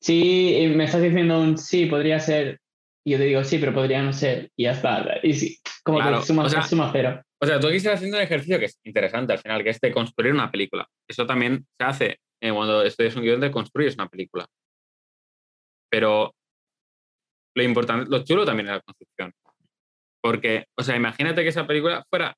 [0.01, 2.61] Sí, me estás diciendo un sí, podría ser.
[3.05, 4.51] Y yo te digo sí, pero podría no ser.
[4.57, 5.19] Y ya está.
[5.23, 7.23] Y sí, como Claro, que suma, o sea- suma cero.
[7.43, 9.81] O sea, tú aquí estás haciendo un ejercicio que es interesante al final, que es
[9.81, 10.87] de construir una película.
[11.09, 14.47] Eso también se hace eh, cuando estudias un guion de construyes una película.
[15.91, 16.35] Pero
[17.57, 19.33] lo importante, lo chulo también es la construcción.
[20.23, 22.37] Porque, o sea, imagínate que esa película fuera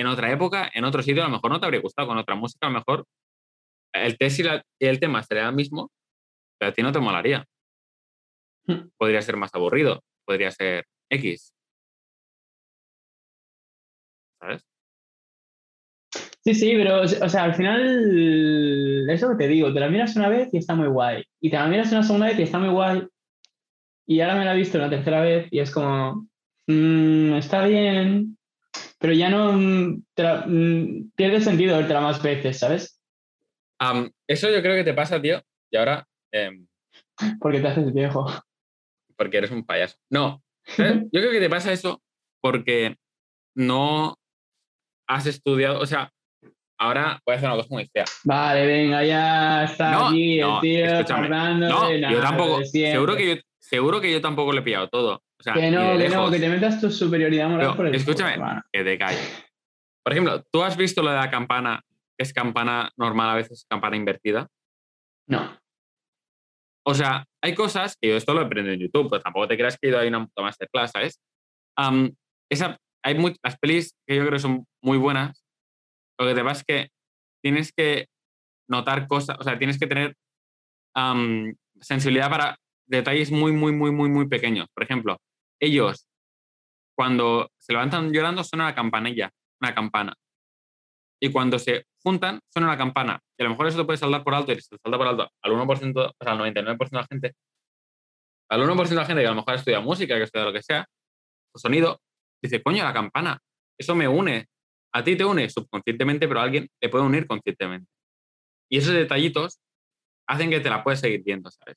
[0.00, 2.34] en otra época, en otro sitio, a lo mejor no te habría gustado con otra
[2.34, 3.04] música, a lo mejor
[3.94, 5.90] el test y, la- y el tema sería el mismo,
[6.58, 7.44] pero a ti no te molaría.
[8.66, 8.88] Hmm.
[8.96, 11.52] Podría ser más aburrido, podría ser X.
[14.40, 14.62] ¿Sabes?
[16.42, 20.16] Sí, sí, pero, o sea, al final, es lo que te digo, te la miras
[20.16, 21.22] una vez y está muy guay.
[21.40, 23.06] Y te la miras una segunda vez y está muy guay.
[24.06, 26.26] y ahora me la he visto una tercera vez y es como,
[26.66, 28.36] mm, está bien,
[29.00, 30.02] pero ya no mm,
[30.46, 33.00] mm, pierde sentido vértela más veces, ¿sabes?
[34.28, 36.66] Eso yo creo que te pasa, tío, y ahora, em,
[37.40, 38.26] Porque te haces viejo.
[39.16, 39.96] porque eres un payaso.
[40.10, 40.94] No, ¿sabes?
[41.12, 42.02] yo creo que te pasa eso
[42.42, 42.96] porque
[43.56, 44.16] no
[45.08, 46.12] has estudiado, o sea,
[46.78, 48.04] ahora voy a hacer una cosa muy fea.
[48.24, 51.28] Vale, venga, ya está No, aquí el no, tío escúchame.
[51.28, 55.22] No, yo tampoco, seguro que yo, seguro que yo tampoco le he pillado todo.
[55.38, 57.94] O sea, Que no, que no, que te metas tu superioridad moral Pero, por el
[57.94, 58.34] escúchame.
[58.34, 59.44] culo, que te calles.
[60.04, 61.80] Por ejemplo, ¿tú has visto lo de la campana,
[62.18, 64.48] que es campana normal, a veces campana invertida?
[65.28, 65.56] No.
[66.86, 69.78] O sea, hay cosas que yo esto lo aprendo en YouTube, pero tampoco te creas
[69.78, 71.20] que he ido ahí a una puta masterclass, ¿sabes?
[72.50, 75.44] Esa, hay mu- las pelis que yo creo que son muy buenas.
[76.18, 76.88] Lo que te pasa es que
[77.42, 78.08] tienes que
[78.68, 80.14] notar cosas, o sea, tienes que tener
[81.80, 82.56] sensibilidad para
[82.90, 84.66] detalles muy, muy, muy, muy, muy pequeños.
[84.74, 85.16] Por ejemplo,
[85.60, 86.06] ellos,
[86.96, 89.30] cuando se levantan llorando, suena la campanilla,
[89.60, 90.14] una campana.
[91.22, 93.20] Y cuando se juntan, suena una campana.
[93.38, 95.30] Y a lo mejor eso lo puedes saldar por alto y se salta por alto
[95.42, 97.32] al 1%, o sea, al 99% de la gente.
[98.50, 100.62] Al 1% de la gente que a lo mejor estudia música, que estudia lo que
[100.62, 100.86] sea,
[101.54, 102.00] o sonido,
[102.42, 103.38] dice, coño, la campana,
[103.78, 104.46] eso me une.
[104.92, 107.88] A ti te une subconscientemente, pero a alguien le puede unir conscientemente.
[108.68, 109.60] Y esos detallitos
[110.26, 111.76] hacen que te la puedes seguir viendo, ¿sabes?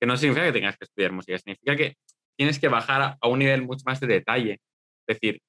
[0.00, 1.96] Que no significa que tengas que estudiar música, significa que
[2.38, 4.52] tienes que bajar a, un nivel mucho más de detalle.
[5.08, 5.40] Es decir,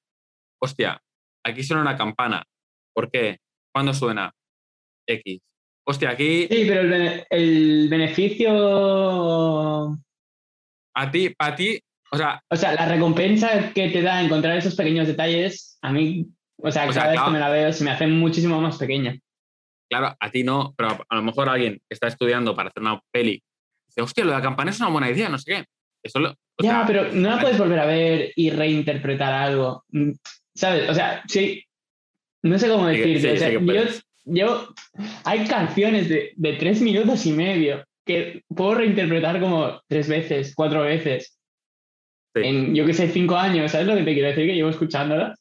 [0.60, 1.00] hostia,
[1.46, 2.44] aquí suena una campana.
[2.94, 3.38] ¿Por qué?
[3.72, 4.32] ¿Cuándo suena?
[5.08, 5.40] X.
[5.86, 8.50] Hostia, aquí Sí, pero el, bene- el beneficio.
[10.94, 11.80] a ti, para ti,
[12.12, 16.26] o sea, O sea, la recompensa que te da encontrar esos pequeños detalles, a mí,
[16.58, 17.26] o sea, O cada sea, vez claro.
[17.28, 19.16] que me la veo se me hace muchísimo más pequeña.
[19.90, 23.00] claro, a ti no, pero a lo mejor alguien que está estudiando para hacer una
[23.12, 23.42] peli
[23.90, 25.64] dice, hostia, lo de la campana es una buena idea, no sé qué.
[26.02, 29.84] Eso lo, o ya, sea, pero no la puedes volver a ver y reinterpretar algo.
[29.90, 30.12] Mm,
[30.54, 30.88] ¿Sabes?
[30.88, 31.62] O sea, sí.
[32.42, 33.20] No sé cómo decirte.
[33.20, 33.82] sí, o sea, sí que yo,
[34.24, 34.74] yo-
[35.24, 40.82] Hay canciones de, de tres minutos y medio que puedo reinterpretar como tres veces, cuatro
[40.82, 41.38] veces.
[42.34, 42.42] Sí.
[42.44, 43.72] En, yo que sé, cinco años.
[43.72, 44.46] ¿Sabes lo que te quiero decir?
[44.46, 45.38] Que llevo escuchándolas.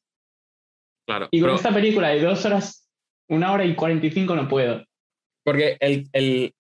[1.08, 1.28] claro.
[1.32, 2.88] Y con pero- esta película de dos horas,
[3.30, 4.84] una hora y cuarenta y cinco no puedo.
[5.46, 6.54] Porque el, el,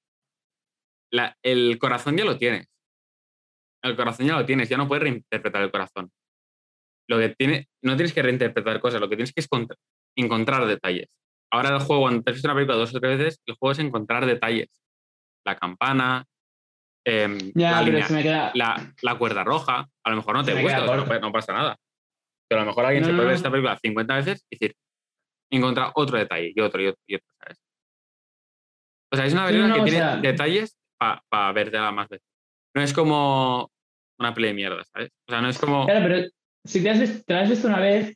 [1.12, 2.68] la- el corazón ya lo tienes.
[3.84, 6.12] El corazón ya lo tienes, ya no puedes reinterpretar el corazón.
[7.10, 9.78] Lo que tiene, no tienes que reinterpretar cosas, lo que tienes que es contra-
[10.18, 11.07] encontrar detalles.
[11.51, 13.72] Ahora el juego, cuando te has visto una película dos o tres veces, el juego
[13.72, 14.68] es encontrar detalles.
[15.45, 16.26] La campana,
[17.05, 18.51] em, Ya, la, línea- queda.
[18.53, 21.32] la, la cuerda roja, a lo mejor no te me gusta, queda o sea, no,
[21.32, 21.78] pasa nada.
[22.47, 24.55] Pero a lo mejor alguien No, se no, puede ver esta película 50 veces y
[24.57, 24.76] decir,
[25.51, 27.57] encontrar otro detalle y otro y otro y otro, ¿sabes?
[29.12, 32.28] O sea, es una película no, que tiene sea- detalles para vértela más veces.
[32.76, 33.72] No es como
[34.20, 35.10] una peli de mierda, ¿sabes?
[35.28, 35.86] O sea, no es como...
[35.86, 36.28] Claro, pero
[36.66, 38.16] si te has, visto, te has visto una vez,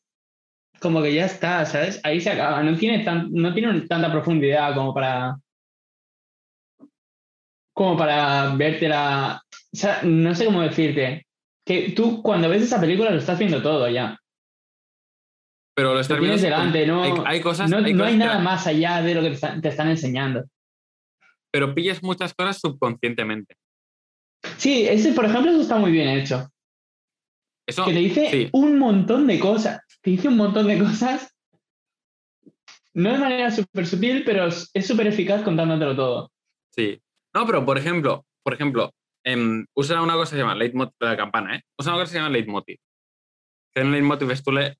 [0.82, 2.02] como que ya está, ¿sabes?
[2.04, 2.62] Ahí se acaba.
[2.62, 5.38] No tiene, tan, no tiene tanta profundidad como para.
[7.74, 9.42] como para vértela.
[9.74, 11.26] O sea, no sé cómo decirte.
[11.66, 14.20] Que tú cuando ves esa película lo estás viendo todo ya.
[15.76, 18.08] Pero lo Lo estás tienes viendo- delante, no, Hay, hay cosas, no, hay no cosas
[18.14, 20.44] hay que- nada más allá de lo que te están, te están enseñando.
[21.54, 23.56] Pero pillas muchas cosas subconscientemente.
[24.58, 26.50] Sí, ese, por ejemplo, eso está muy bien hecho.
[27.68, 28.50] Eso, que te dice sí.
[28.54, 29.82] un montón de cosas.
[30.02, 31.32] Te dice un montón de cosas.
[32.96, 36.32] No de manera súper sutil, pero es súper eficaz contándotelo todo.
[36.72, 37.00] Sí.
[37.36, 38.92] No, pero por ejemplo, por ejemplo,
[39.24, 41.62] em, usa una cosa que se llama leitmotiv de la campana, ¿eh?
[41.80, 42.78] Usa una cosa que se llama leitmotiv.
[43.74, 44.76] Que en leitmotiv es tú le.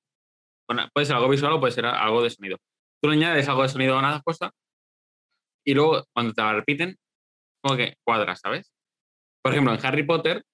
[0.68, 2.58] bueno, puede ser algo visual o puede ser algo de sonido.
[3.00, 4.50] Tú le añades algo de sonido a una cosa
[5.64, 6.96] y luego cuando te la repiten,
[7.62, 8.72] como que cuadras, ¿sabes?
[9.42, 10.44] Por ejemplo, en Harry Potter,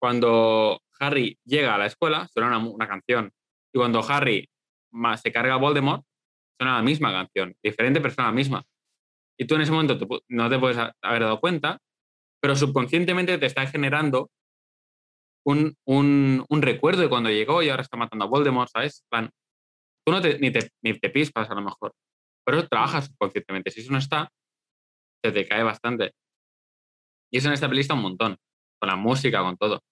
[0.00, 3.32] cuando Harry llega a la escuela, suena una, una canción.
[3.74, 4.48] Y cuando Harry
[5.16, 6.04] se carga a Voldemort,
[6.58, 7.54] suena la misma canción.
[7.62, 8.64] Diferente persona, la misma.
[9.38, 9.98] Y tú en ese momento
[10.28, 11.78] no te puedes ha- haber dado cuenta,
[12.40, 14.30] pero subconscientemente te está generando
[15.44, 19.04] un, un- un recuerdo de cuando llegó y ahora está matando a Voldemort, ¿sabes?
[19.10, 21.92] Tú no ni, te, ni te pispas a lo mejor,
[22.46, 23.70] pero trabajas subconscientemente.
[23.70, 24.30] Si eso no está,
[25.24, 26.12] se te cae bastante.
[27.32, 28.36] Y eso en esta está un montón,
[28.80, 29.82] con la música, con todo.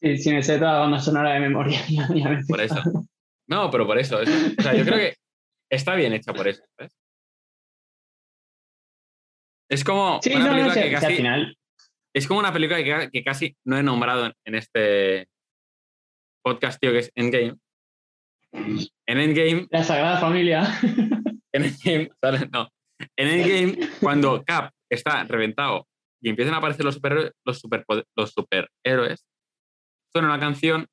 [0.00, 2.60] Sí, si me sé toda la banda sonora de memoria, ya, ya me he Por
[2.60, 2.82] eso.
[3.48, 4.20] No, pero por eso.
[4.20, 5.14] es- o sea, yo creo que
[5.70, 6.62] está bien hecha por eso.
[9.70, 11.56] Es como Sí, una no, no, si, que al casi, final.
[12.14, 15.28] Es como una película que, ca- que casi no he nombrado en este
[16.44, 17.56] podcast, tío, que es Endgame.
[19.06, 20.64] En Endgame, La Sagrada Familia.
[21.52, 22.50] en Endgame, ¿sabes?
[22.50, 22.68] No.
[23.16, 25.86] En Endgame, cuando Cap está reventado
[26.22, 27.60] y empiezan a aparecer los, superhéroes, los,
[28.32, 29.26] superhéroes,
[30.12, 30.86] suena una canción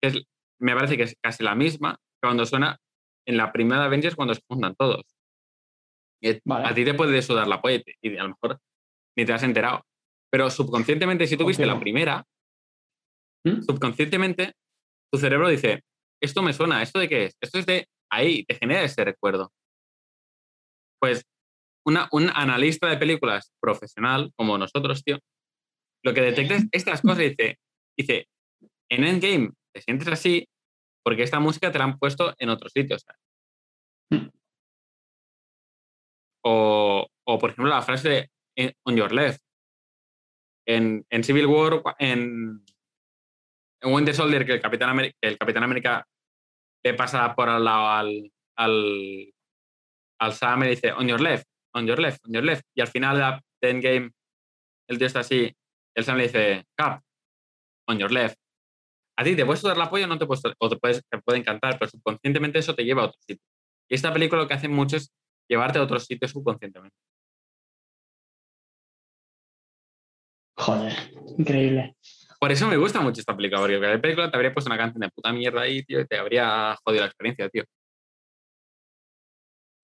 [0.00, 0.22] que es-
[0.60, 2.78] me parece que es casi la misma que cuando suena
[3.26, 5.02] en la primera Avengers cuando se juntan todos.
[6.22, 6.68] Y Vale.
[6.68, 8.60] A ti te puede sudar la polla y a lo mejor
[9.16, 9.84] ni te has enterado.
[10.30, 12.24] Pero subconscientemente, si tú viste la primera,
[13.44, 13.60] ¿Mm?
[13.62, 14.54] subconscientemente
[15.12, 15.82] tu cerebro dice,
[16.22, 17.36] esto me suena, ¿esto de qué es?
[17.40, 19.52] Esto es de ahí, te genera ese recuerdo.
[21.00, 21.24] Pues
[21.84, 25.18] una, un analista de películas profesional como nosotros, tío,
[26.04, 27.58] lo que detecta es estas cosas y dice,
[27.96, 28.28] dice,
[28.90, 30.46] en Endgame te sientes así
[31.04, 33.04] porque esta música te la han puesto en otros sitios.
[34.10, 34.28] Mm.
[36.44, 38.08] O, o, por ejemplo, la frase
[38.56, 39.40] de on your left.
[40.66, 42.64] En, en Civil War, en,
[43.80, 46.06] en Winter Soldier, que el Capitán, América, el Capitán América
[46.84, 49.32] le pasa por al lado al, al,
[50.20, 52.64] al Sam y dice on your left, on your left, on your left.
[52.74, 54.10] Y al final de, Endgame,
[54.88, 55.54] el tío está así,
[55.94, 57.02] el Sam le dice Cap,
[57.88, 58.36] on your left.
[59.16, 61.18] A ti te puedes sudar la polla o no te puedes, o te, puedes, te
[61.18, 63.44] puede encantar, pero subconscientemente eso te lleva a otro sitio.
[63.88, 65.12] Y esta película lo que hace mucho es
[65.48, 66.96] llevarte a otros sitios subconscientemente.
[70.56, 70.92] Joder,
[71.38, 71.96] increíble.
[72.42, 75.00] Por eso me gusta mucho esta película, porque la película te habría puesto una canción
[75.00, 77.62] de puta mierda ahí, tío, y te habría jodido la experiencia, tío.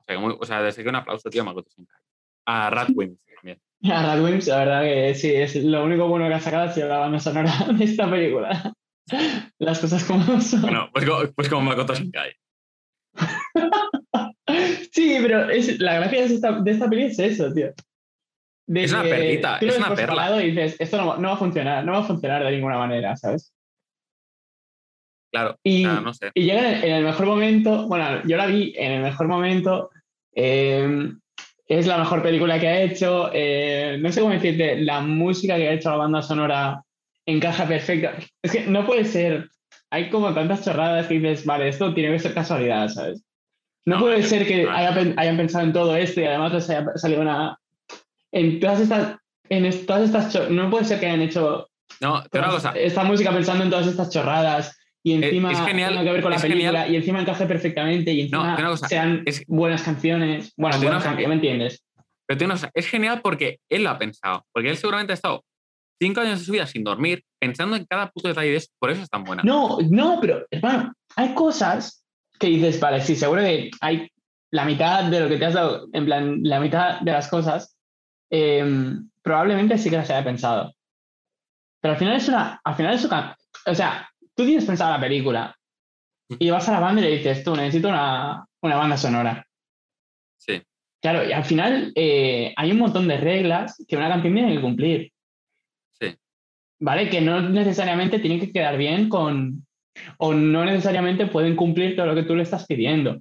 [0.00, 2.00] O sea, que muy- o sea desde que un aplauso, tío, Makoto Shinkai.
[2.46, 3.60] A Radwimps también.
[3.96, 6.88] A Radwimps, la verdad que sí, es lo único bueno que ha sacado ha sido
[6.88, 8.72] la banda sonora de esta película.
[9.60, 10.62] Las cosas como son.
[10.62, 11.06] Bueno, pues,
[11.36, 12.32] pues como Makoto Shinkai.
[14.90, 17.72] Sí, pero es, la gracia de esta, de esta peli es eso, tío.
[18.68, 20.42] De Es una perlita, es una perla.
[20.42, 23.16] Y dices, esto no, no va a funcionar, no va a funcionar de ninguna manera,
[23.16, 23.52] ¿sabes?
[25.32, 26.30] Claro, Y, o sea, no sé.
[26.34, 29.26] y llega en el, en el mejor momento, bueno, yo la vi en el mejor
[29.26, 29.90] momento,
[30.34, 31.10] eh,
[31.66, 35.68] es la mejor película que ha hecho, eh, no sé cómo decirte, la música que
[35.68, 36.82] ha hecho la banda sonora
[37.26, 38.14] encaja perfecta.
[38.42, 39.50] Es que no puede ser,
[39.90, 43.22] hay como tantas chorradas que dices, vale, esto tiene que ser casualidad, ¿sabes?
[43.86, 46.86] No, No, puede ser que haya hayan pensado en todo esto y además les haya
[46.96, 47.58] salido una...
[48.32, 49.16] En todas estas...
[49.50, 51.68] En todas estas no puede ser que hayan hecho
[52.00, 52.72] No, te una cosa.
[52.72, 56.30] esta música pensando en todas estas chorradas y encima es genial, tenga que ver con
[56.32, 56.92] la película genial.
[56.92, 60.52] y encima encaje perfectamente y No, encima cosa, sean es- buenas canciones.
[60.56, 61.82] Bueno, buenas canciones, ¿me entiendes?
[62.26, 64.44] Pero una cosa, es genial porque él lo ha pensado.
[64.52, 65.42] Porque él seguramente ha estado
[65.98, 68.68] cinco años de su vida sin dormir, pensando en cada puto detalle de eso.
[68.78, 69.42] Por eso es tan buena.
[69.44, 72.04] No, no, pero hermano, hay cosas
[72.38, 74.08] que dices, vale, sí, seguro que hay
[74.52, 77.76] la mitad de lo que te has dado, en plan, la mitad de las cosas,
[78.30, 80.74] eh, probablemente sí que las haya pensado.
[81.80, 85.00] Pero al final es una, al final es una, o sea, tú tienes pensado la
[85.00, 85.56] película
[86.28, 89.46] y vas a la banda y le dices, tú, necesito una, una banda sonora.
[90.36, 90.62] Sí.
[91.00, 94.60] Claro, y al final eh, hay un montón de reglas que una canción tiene que
[94.60, 95.12] cumplir.
[95.92, 96.16] Sí.
[96.80, 97.08] ¿Vale?
[97.08, 99.66] Que no necesariamente tienen que quedar bien con.
[100.18, 103.20] O no necesariamente pueden cumplir todo lo que tú le estás pidiendo.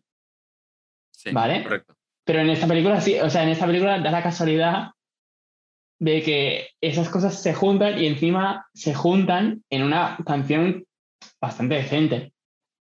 [1.11, 1.63] Sí, Vale.
[1.63, 1.95] correcto.
[2.23, 4.91] Pero en esta película sí, o sea, en esta película da la casualidad
[5.99, 10.83] de que esas cosas se juntan y encima se juntan en una canción
[11.41, 12.33] bastante decente.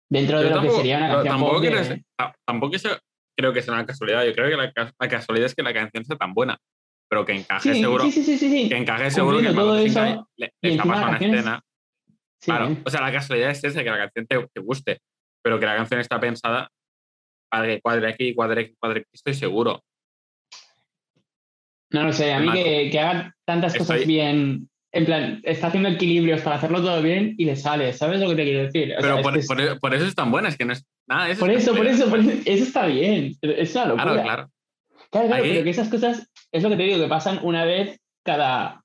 [0.09, 2.97] Dentro de lo que sería una canción tampoco pop de- que sea- ta- tampoco eso-
[3.37, 4.23] creo que sea una casualidad.
[4.25, 6.57] Yo creo que la, la casualidad es que la canción sea tan buena.
[7.09, 8.03] Pero que encaje Sí, seguro.
[8.11, 8.67] sí, sí.
[8.69, 11.61] Que encaje seguro que todo eso, le, le está pasando una es- escena.
[12.43, 12.77] Claro, ¿eh?
[12.85, 14.99] o sea, la casualidad es esa, que la canción te, te guste,
[15.43, 16.69] pero que la canción está pensada
[17.49, 19.81] para que cuadre aquí, cuadre aquí, cuadre aquí, estoy seguro.
[21.91, 25.89] No lo sé, a mí que, que haga tantas cosas bien, en plan, está haciendo
[25.89, 28.93] equilibrios para hacerlo todo bien y le sale, ¿sabes lo que te quiero decir?
[28.97, 29.61] O sea, Pero es por,
[29.93, 31.39] es- eso es tan buena, es que no es nada de eso.
[31.39, 34.03] por es eso, por eso, por eso, eso está bien, es una locura.
[34.03, 34.49] Claro, claro.
[35.09, 37.97] Claro, claro, pero que esas cosas es lo que te digo, que pasan una vez
[38.23, 38.83] cada,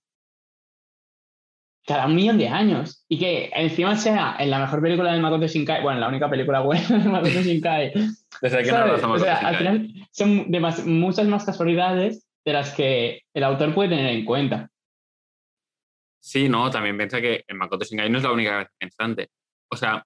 [1.87, 3.05] cada un millón de años.
[3.09, 6.61] Y que encima sea en la mejor película de Makoto Shinkai, bueno, la única película
[6.61, 7.93] buena de Makoto Shinkai.
[8.41, 13.23] Desde que no o sea, al final son demas- muchas más casualidades de las que
[13.35, 14.69] el autor puede tener en cuenta.
[16.23, 19.29] Sí, no, también piensa que en Makoto Shinkai no es la única cabeza pensante.
[19.73, 20.05] O sea,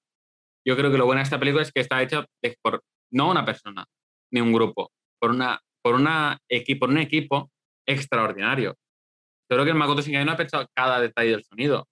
[0.66, 2.24] yo creo que lo bueno de esta película es que está hecha
[2.62, 2.82] por
[3.12, 3.84] no una persona,
[4.32, 6.38] ni un grupo, por una, por una
[6.80, 7.50] por un equipo
[7.86, 8.70] extraordinario.
[9.48, 11.86] Yo creo que el Makoto Shinkai no ha pensado cada detalle del sonido.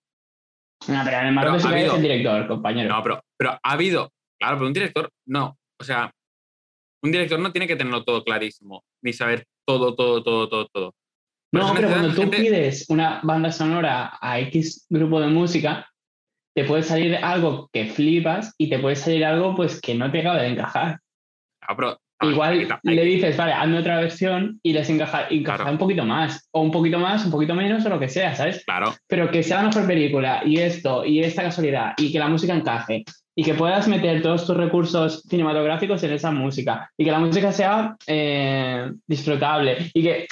[0.88, 2.88] No, pero el Makoto Shinkai es habido- el director, compañero.
[2.94, 5.56] No, pero, pero ha habido, claro, pero un director no.
[5.80, 6.10] O sea,
[7.02, 10.94] un director no tiene que tenerlo todo clarísimo, ni saber todo, todo, todo, todo, todo.
[11.52, 15.88] No, pero cuando tú gente- pides una banda sonora a X grupo de música,
[16.56, 20.20] te puede salir algo que flipas y te puede salir algo pues que no te
[20.20, 20.98] acaba de encajar.
[21.62, 25.72] Ah, pero Ah, Igual le dices, vale, hazme otra versión y les encaja, encaja Claro.
[25.72, 28.64] un poquito más, o un poquito más, un poquito menos, o lo que sea, ¿sabes?
[28.64, 32.28] Claro, Pero que sea la mejor película, y esto, y esta casualidad, y que la
[32.28, 33.04] música encaje,
[33.36, 37.52] y que puedas meter todos tus recursos cinematográficos en esa música, y que la música
[37.52, 40.26] sea eh, disfrutable, y que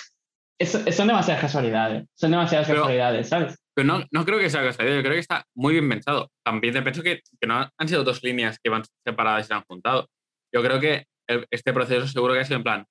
[0.58, 3.58] es- son demasiadas casualidades, son demasiadas Pero- casualidades, ¿sabes?
[3.74, 6.30] pero no, no creo que sea casualidad, yo creo que está muy bien pensado.
[6.44, 9.54] También te pienso que, que no han sido dos líneas que van separadas y se
[9.54, 10.08] han juntado.
[10.54, 12.86] Yo creo que el- este proceso seguro que ha sido en plan.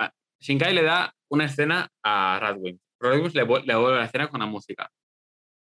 [0.00, 2.80] a- Shinkai le da una escena a Radwimps.
[3.00, 4.88] Radwimps le, le vuelve la escena con la música.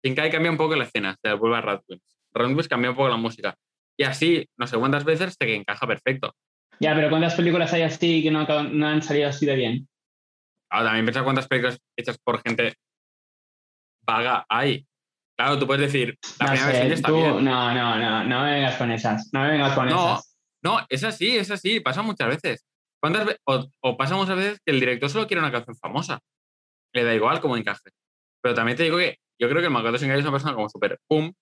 [0.04, 2.17] Shinkai cambia un poco la escena, se devuelve a Radwimps.
[2.38, 3.54] Radwimps cambia un poco la música.
[3.98, 6.32] Y así, no sé cuántas veces, que encaja perfecto.
[6.80, 9.88] Ya, pero ¿cuántas películas hay así que no, no han salido así de bien?
[10.70, 12.74] Ahora también piensa cuántas películas hechas por gente
[14.06, 14.86] vaga hay.
[15.36, 17.44] Claro, tú puedes decir, la No primera sé, versión ya está tú- bien.
[17.44, 20.12] no, no, no, no me vengas con esas, no me vengas con No.
[20.14, 20.36] esas.
[20.64, 22.64] No, es así, es así, pasa muchas veces.
[23.00, 26.18] ¿Cuántas o, o pasa muchas veces que el director solo quiere una canción famosa.
[26.92, 27.90] Le da igual cómo encaje.
[28.42, 30.68] Pero también te digo que yo creo que el Makoto Shinkai es una persona como
[30.68, 31.32] súper pum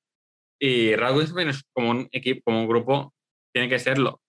[0.59, 3.13] y es como un equipo, como un grupo,
[3.55, 4.21] tiene que serlo.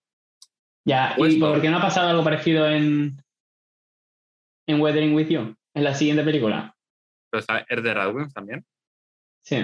[0.86, 1.52] Ya, ¿y Puesto.
[1.52, 3.16] por qué no ha pasado algo parecido en,
[4.66, 6.74] en Weathering With You, en la siguiente película?
[7.30, 8.64] Pero está- es de Radwimps también.
[9.44, 9.56] Sí.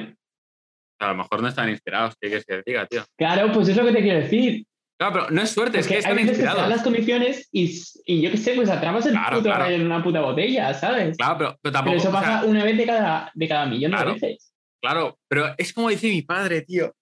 [1.00, 3.04] A lo mejor no están inspirados, ¿qué quieres que diga, tío?
[3.16, 4.64] Claro, pues es lo que te quiero decir.
[4.98, 6.68] Claro, pero no es suerte, es que hay están que se dan inspirados.
[6.68, 9.64] las condiciones y, y yo qué sé, pues atrapas el Claro, puto claro.
[9.64, 11.16] rayo en una puta botella, ¿sabes?
[11.16, 11.96] Claro, pero, pero tampoco.
[11.96, 14.14] pero eso o sea, pasa una vez de cada, de cada millón Claro.
[14.14, 14.53] de veces.
[14.84, 16.94] Claro, pero es como dice mi padre, tío.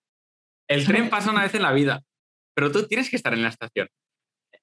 [0.68, 2.00] El tren pasa una vez en la vida,
[2.54, 3.88] pero tú tienes que estar en la estación.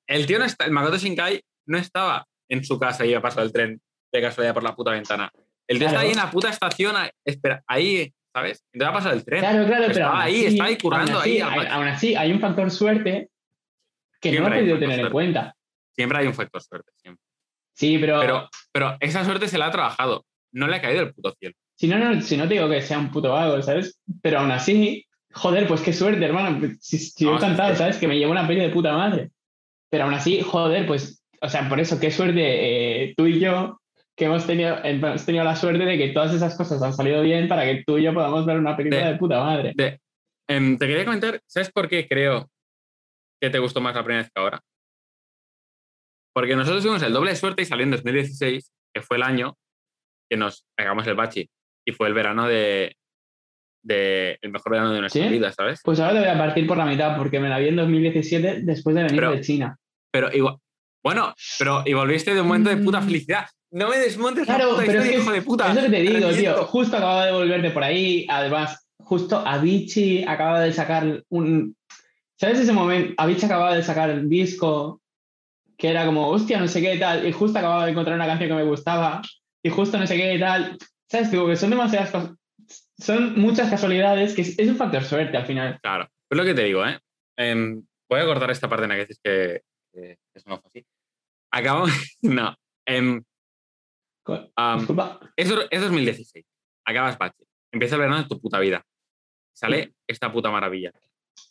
[0.07, 3.45] El tío no está, el Makoto Shinkai no estaba en su casa y ha pasado
[3.45, 3.82] el tren
[4.13, 5.30] de casualidad por la puta ventana.
[5.67, 8.63] El tío está ahí en la puta estación, a- espera, ahí, ¿sabes?
[8.72, 9.41] Entonces ha pasado el tren.
[9.41, 9.91] Claro, claro, pero.
[9.99, 12.72] Estaba ahí, así- está ahí currando aún así, ahí, hay- aún así, hay un factor
[12.72, 13.30] suerte
[14.22, 15.55] que no Siempre he podido tener en cuenta.
[15.93, 17.22] Siempre hay un factor suerte, siempre.
[17.76, 20.26] Sí, pero, Pero, pero esa suerte se la ha trabajado.
[20.53, 21.55] No le ha caído el puto cielo.
[21.80, 23.97] Si no, no, si no te digo que sea un puto vago, ¿sabes?
[24.21, 26.59] Pero aún así, joder, pues qué suerte, hermano.
[26.82, 27.77] Si, si yo No, he sí, cantado, sí.
[27.77, 27.97] ¿sabes?
[27.97, 29.32] Que me llevo una peli de puta madre.
[29.89, 32.41] Pero aún así, joder, pues, o sea, por eso, qué suerte
[33.03, 33.80] eh, tú y yo,
[34.17, 37.47] que hemos tenido, hemos tenido la suerte de que todas esas cosas han salido bien
[37.47, 39.71] para que tú y yo podamos ver una película De- de, puta madre.
[39.75, 40.01] De-
[40.49, 42.49] em, te quería comentar, ¿sabes por qué creo
[43.41, 44.61] que te gustó más la primera vez que ahora?
[46.36, 49.55] Porque nosotros tuvimos el doble de suerte y salió en 2016, que fue el año
[50.30, 51.49] que nos pegamos el bachi
[51.89, 52.95] y fue el verano de,
[53.83, 55.29] de- el mejor verano de nuestra ¿Sí?
[55.29, 55.81] vida, ¿sabes?
[55.83, 58.61] Pues ahora te voy a partir por la mitad, porque me la vi en 2017
[58.61, 59.77] después de venir Pero- de China.
[60.11, 60.55] Pero igual,
[61.03, 63.05] bueno, pero y volviste de un momento de puta Mm.
[63.05, 63.45] felicidad.
[63.71, 65.69] No me desmontes la Claro, puta pero es que hijo de puta.
[65.69, 66.65] Es lo que te digo, tío.
[66.65, 68.25] Justo acababa de volverte por ahí.
[68.27, 71.75] Además, justo Avicii acaba de sacar un.
[72.35, 73.13] ¿Sabes ese momento?
[73.17, 75.01] Avicii acababa de sacar el disco
[75.77, 77.25] que era como, hostia, no sé qué tal.
[77.27, 79.21] Y justo acababa de encontrar una canción que me gustaba.
[79.63, 80.75] Y justo no sé qué tal.
[81.10, 81.32] ¿Sabes?
[81.32, 82.32] Digo que son demasiadas cosas.
[82.97, 85.80] Son muchas casualidades que es, es un factor suerte al final.
[85.82, 86.99] Claro, es lo que te digo, ¿eh?
[87.38, 89.62] Em, voy a cortar esta parte en la que dices que,
[89.93, 90.86] que eso no fue así.
[91.51, 91.86] Acabo.
[92.22, 92.55] no.
[92.86, 93.24] am,
[94.78, 95.20] Disculpa.
[95.36, 96.45] Es, do- es 2016.
[96.86, 97.45] Acabas bache.
[97.72, 98.86] Empieza el verano de tu puta vida.
[99.53, 100.91] Sale esta puta maravilla.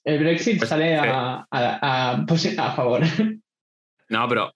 [0.05, 1.07] El Brexit pues, sale sí.
[1.09, 3.01] a, a, a- pues, a favor.
[4.11, 4.55] No, pero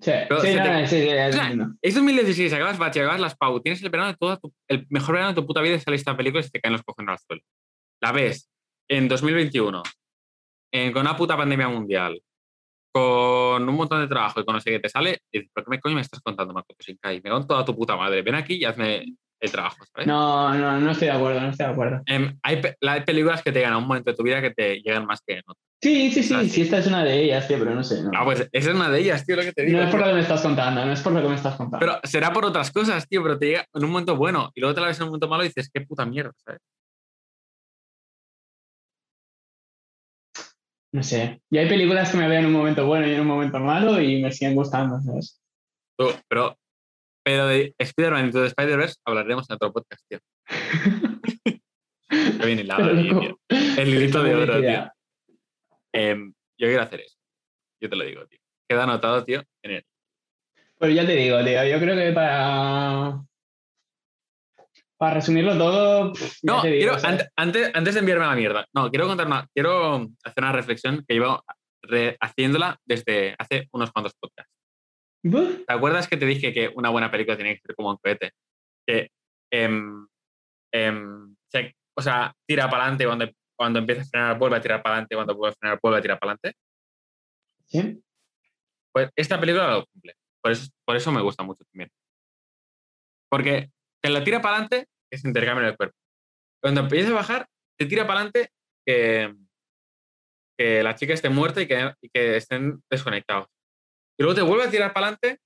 [0.00, 2.52] Sí, Pero sí, no, te- sí, sí, O sea, es 2016.
[2.52, 3.60] Acabas bache, acabas las pau.
[3.60, 6.16] Tienes el verano de toda tu- el mejor verano de tu puta vida sale esta
[6.16, 7.42] película y se te caen los cojones al suelo.
[8.02, 8.50] La ves
[8.88, 9.82] en 2021,
[10.72, 12.20] en- con una puta pandemia mundial,
[12.92, 15.64] con un montón de trabajo y con no sé qué te sale, y dices, ¿pero
[15.64, 17.20] qué me coño me estás contando, Makoto Shinkai?
[17.22, 18.22] Me con toda tu puta madre.
[18.22, 19.04] Ven aquí y hazme
[19.50, 20.06] trabajo, ¿sabes?
[20.06, 22.02] No, no, no estoy de acuerdo, no estoy de acuerdo.
[22.06, 24.80] Em, hay, hay películas que te llegan a un momento de tu vida que te
[24.80, 25.62] llegan más que en otras.
[25.82, 26.48] Sí, sí, sí, sí.
[26.48, 28.02] sí, esta es una de ellas, tío, pero no sé.
[28.02, 29.78] No, Ah, pues esa es una de ellas, tío, lo que te digo.
[29.78, 30.06] no es por tío.
[30.06, 31.78] lo que me estás contando, no es por lo que me estás contando.
[31.86, 34.74] Pero será por otras cosas, tío, pero te llega en un momento bueno y luego
[34.74, 36.60] te la ves en un momento malo y dices, qué puta mierda, ¿sabes?
[40.92, 41.42] No sé.
[41.50, 44.00] Y hay películas que me veo en un momento bueno y en un momento malo
[44.00, 45.40] y me siguen gustando, ¿sabes?
[45.98, 46.56] Tú, pero,
[47.26, 50.20] pero de Spider-Man y de Spider-Verse hablaremos en otro podcast, tío.
[52.08, 53.38] Qué bien hilado, Pero, ahí, loco, tío.
[53.48, 54.92] El hilito de oro, tío.
[55.92, 57.16] Em, yo quiero hacer eso.
[57.82, 58.38] Yo te lo digo, tío.
[58.68, 59.84] Queda anotado, tío, en el.
[60.78, 63.24] Pues ya te digo, tío, yo creo que para.
[64.96, 66.12] Para resumirlo todo.
[66.12, 66.62] pff, No,
[67.34, 71.04] antes, antes de enviarme a la mierda, no, quiero contar una, quiero hacer una reflexión
[71.08, 71.42] que llevo
[72.20, 74.55] haciéndola desde hace unos cuantos podcasts.
[75.66, 78.32] ¿Te acuerdas que te dije que una buena película tenía que ser como un cohete?
[78.86, 79.08] Que,
[79.50, 80.06] em,
[80.72, 83.26] em, se- o sea, tira para adelante cuando,
[83.58, 86.02] cuando empieza a frenar, vuelve a tirar para adelante, cuando vuelve a frenar, vuelve a
[86.02, 86.58] tirar para adelante.
[87.66, 88.02] ¿Sí?
[88.92, 90.14] Pues esta película lo cumple.
[90.42, 91.90] Por eso, por eso me gusta mucho también.
[93.30, 93.70] Porque
[94.02, 95.96] te la tira para adelante, es intercambio del cuerpo.
[96.62, 97.46] Cuando empieza a bajar,
[97.78, 98.50] te tira para adelante
[98.86, 99.34] que,
[100.58, 103.48] que la chica esté muerta y que, y que estén desconectados.
[104.18, 105.40] Y luego te vuelve a tirar para adelante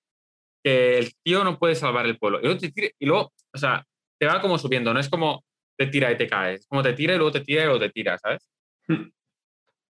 [0.65, 2.39] que el tío no puede salvar el pueblo.
[2.41, 3.85] Y luego, te tira- y luego, o sea,
[4.19, 5.45] te va como subiendo, no es como
[5.79, 6.61] te tira y te caes.
[6.61, 8.51] Es como te tira y luego te tira y luego te tira, ¿sabes?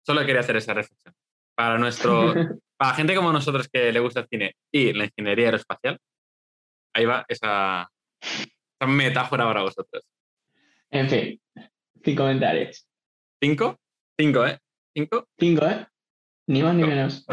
[0.05, 1.13] Solo quería hacer esa reflexión.
[1.55, 2.33] Para nuestro,
[2.77, 5.99] para gente como nosotros que le gusta el cine y la ingeniería aeroespacial,
[6.95, 7.89] ahí va esa,
[8.21, 10.03] esa metáfora para vosotros.
[10.91, 11.41] En fin,
[12.03, 12.87] cinco comentarios.
[13.41, 13.77] ¿Cinco?
[14.19, 14.57] Cinco, ¿eh?
[14.95, 15.27] ¿Cinco?
[15.39, 15.87] Cinco, ¿eh?
[16.47, 16.87] Ni más ni No.
[16.87, 17.25] menos.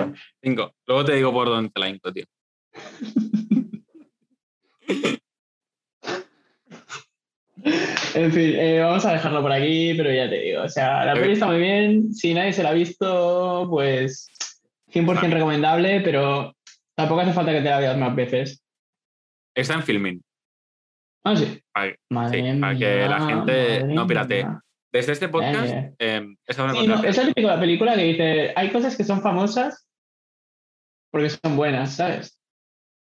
[0.42, 0.74] Cinco.
[0.86, 2.24] Luego te digo por dónde te la hinco, tío.
[8.14, 11.14] En fin, eh, vamos a dejarlo por aquí, pero ya te digo, o sea, la
[11.14, 14.26] peli está muy bien, si nadie se la ha visto, pues
[14.92, 15.28] 100% Vale.
[15.34, 16.54] recomendable, pero
[16.94, 18.62] tampoco hace falta que te la veas más veces.
[19.54, 20.22] Está en filming.
[21.24, 21.60] Ah, sí.
[21.72, 22.56] Para- Madre sí, mía.
[22.60, 24.44] para que la gente no piratee.
[24.44, 24.60] mía.
[24.93, 25.95] Desde este podcast, Eh.
[25.99, 29.22] eh, esta una Sí, no, es la típica película que dice, hay cosas que son
[29.22, 29.88] famosas
[31.11, 32.38] porque son buenas, ¿sabes?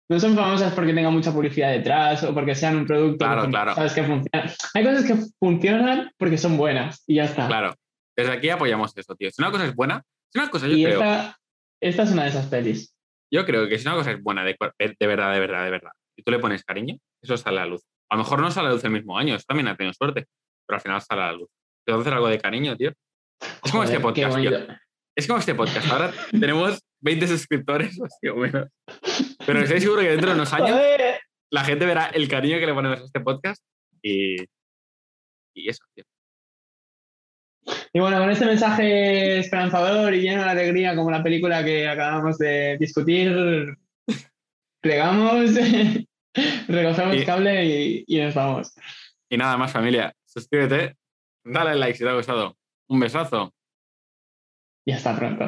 [0.09, 3.49] No son famosas porque tengan mucha publicidad detrás o porque sean un producto Claro, que,
[3.49, 3.75] claro.
[3.75, 3.93] ¿sabes?
[3.93, 4.53] que funciona.
[4.73, 7.47] Hay cosas que funcionan porque son buenas y ya está.
[7.47, 7.73] Claro.
[8.15, 9.29] Desde aquí apoyamos eso, tío.
[9.31, 11.37] Si una cosa es buena, si una cosa yo y creo, esta,
[11.81, 12.95] esta es una de esas pelis.
[13.31, 16.23] yo creo que si una cosa es buena de verdad, de verdad, de verdad, y
[16.23, 17.83] tú le pones cariño, eso sale a la luz.
[18.11, 19.93] A lo mejor no sale a la luz el mismo año, eso también ha tenido
[19.93, 20.27] suerte,
[20.67, 21.49] pero al final sale a la luz.
[21.85, 22.91] Te a hacer algo de cariño, tío.
[23.63, 24.77] Es como este Joder, podcast, tío.
[25.15, 25.87] Es como este podcast.
[25.91, 28.69] Ahora tenemos 20 suscriptores, o así o menos.
[29.45, 31.19] Pero estoy seguro que dentro de unos años Joder.
[31.51, 33.61] la gente verá el cariño que le ponemos a este podcast
[34.01, 34.35] y,
[35.55, 36.05] y eso, tío.
[37.93, 42.37] Y bueno, con este mensaje esperanzador y lleno de alegría, como la película que acabamos
[42.37, 43.77] de discutir,
[44.81, 45.51] plegamos,
[46.67, 48.73] recogemos Y- cable y, y nos vamos.
[49.29, 50.13] Y nada más, familia.
[50.25, 50.95] Suscríbete,
[51.43, 52.57] dale like si te ha gustado.
[52.89, 53.53] Un besazo.
[54.85, 55.45] Y hasta pronto.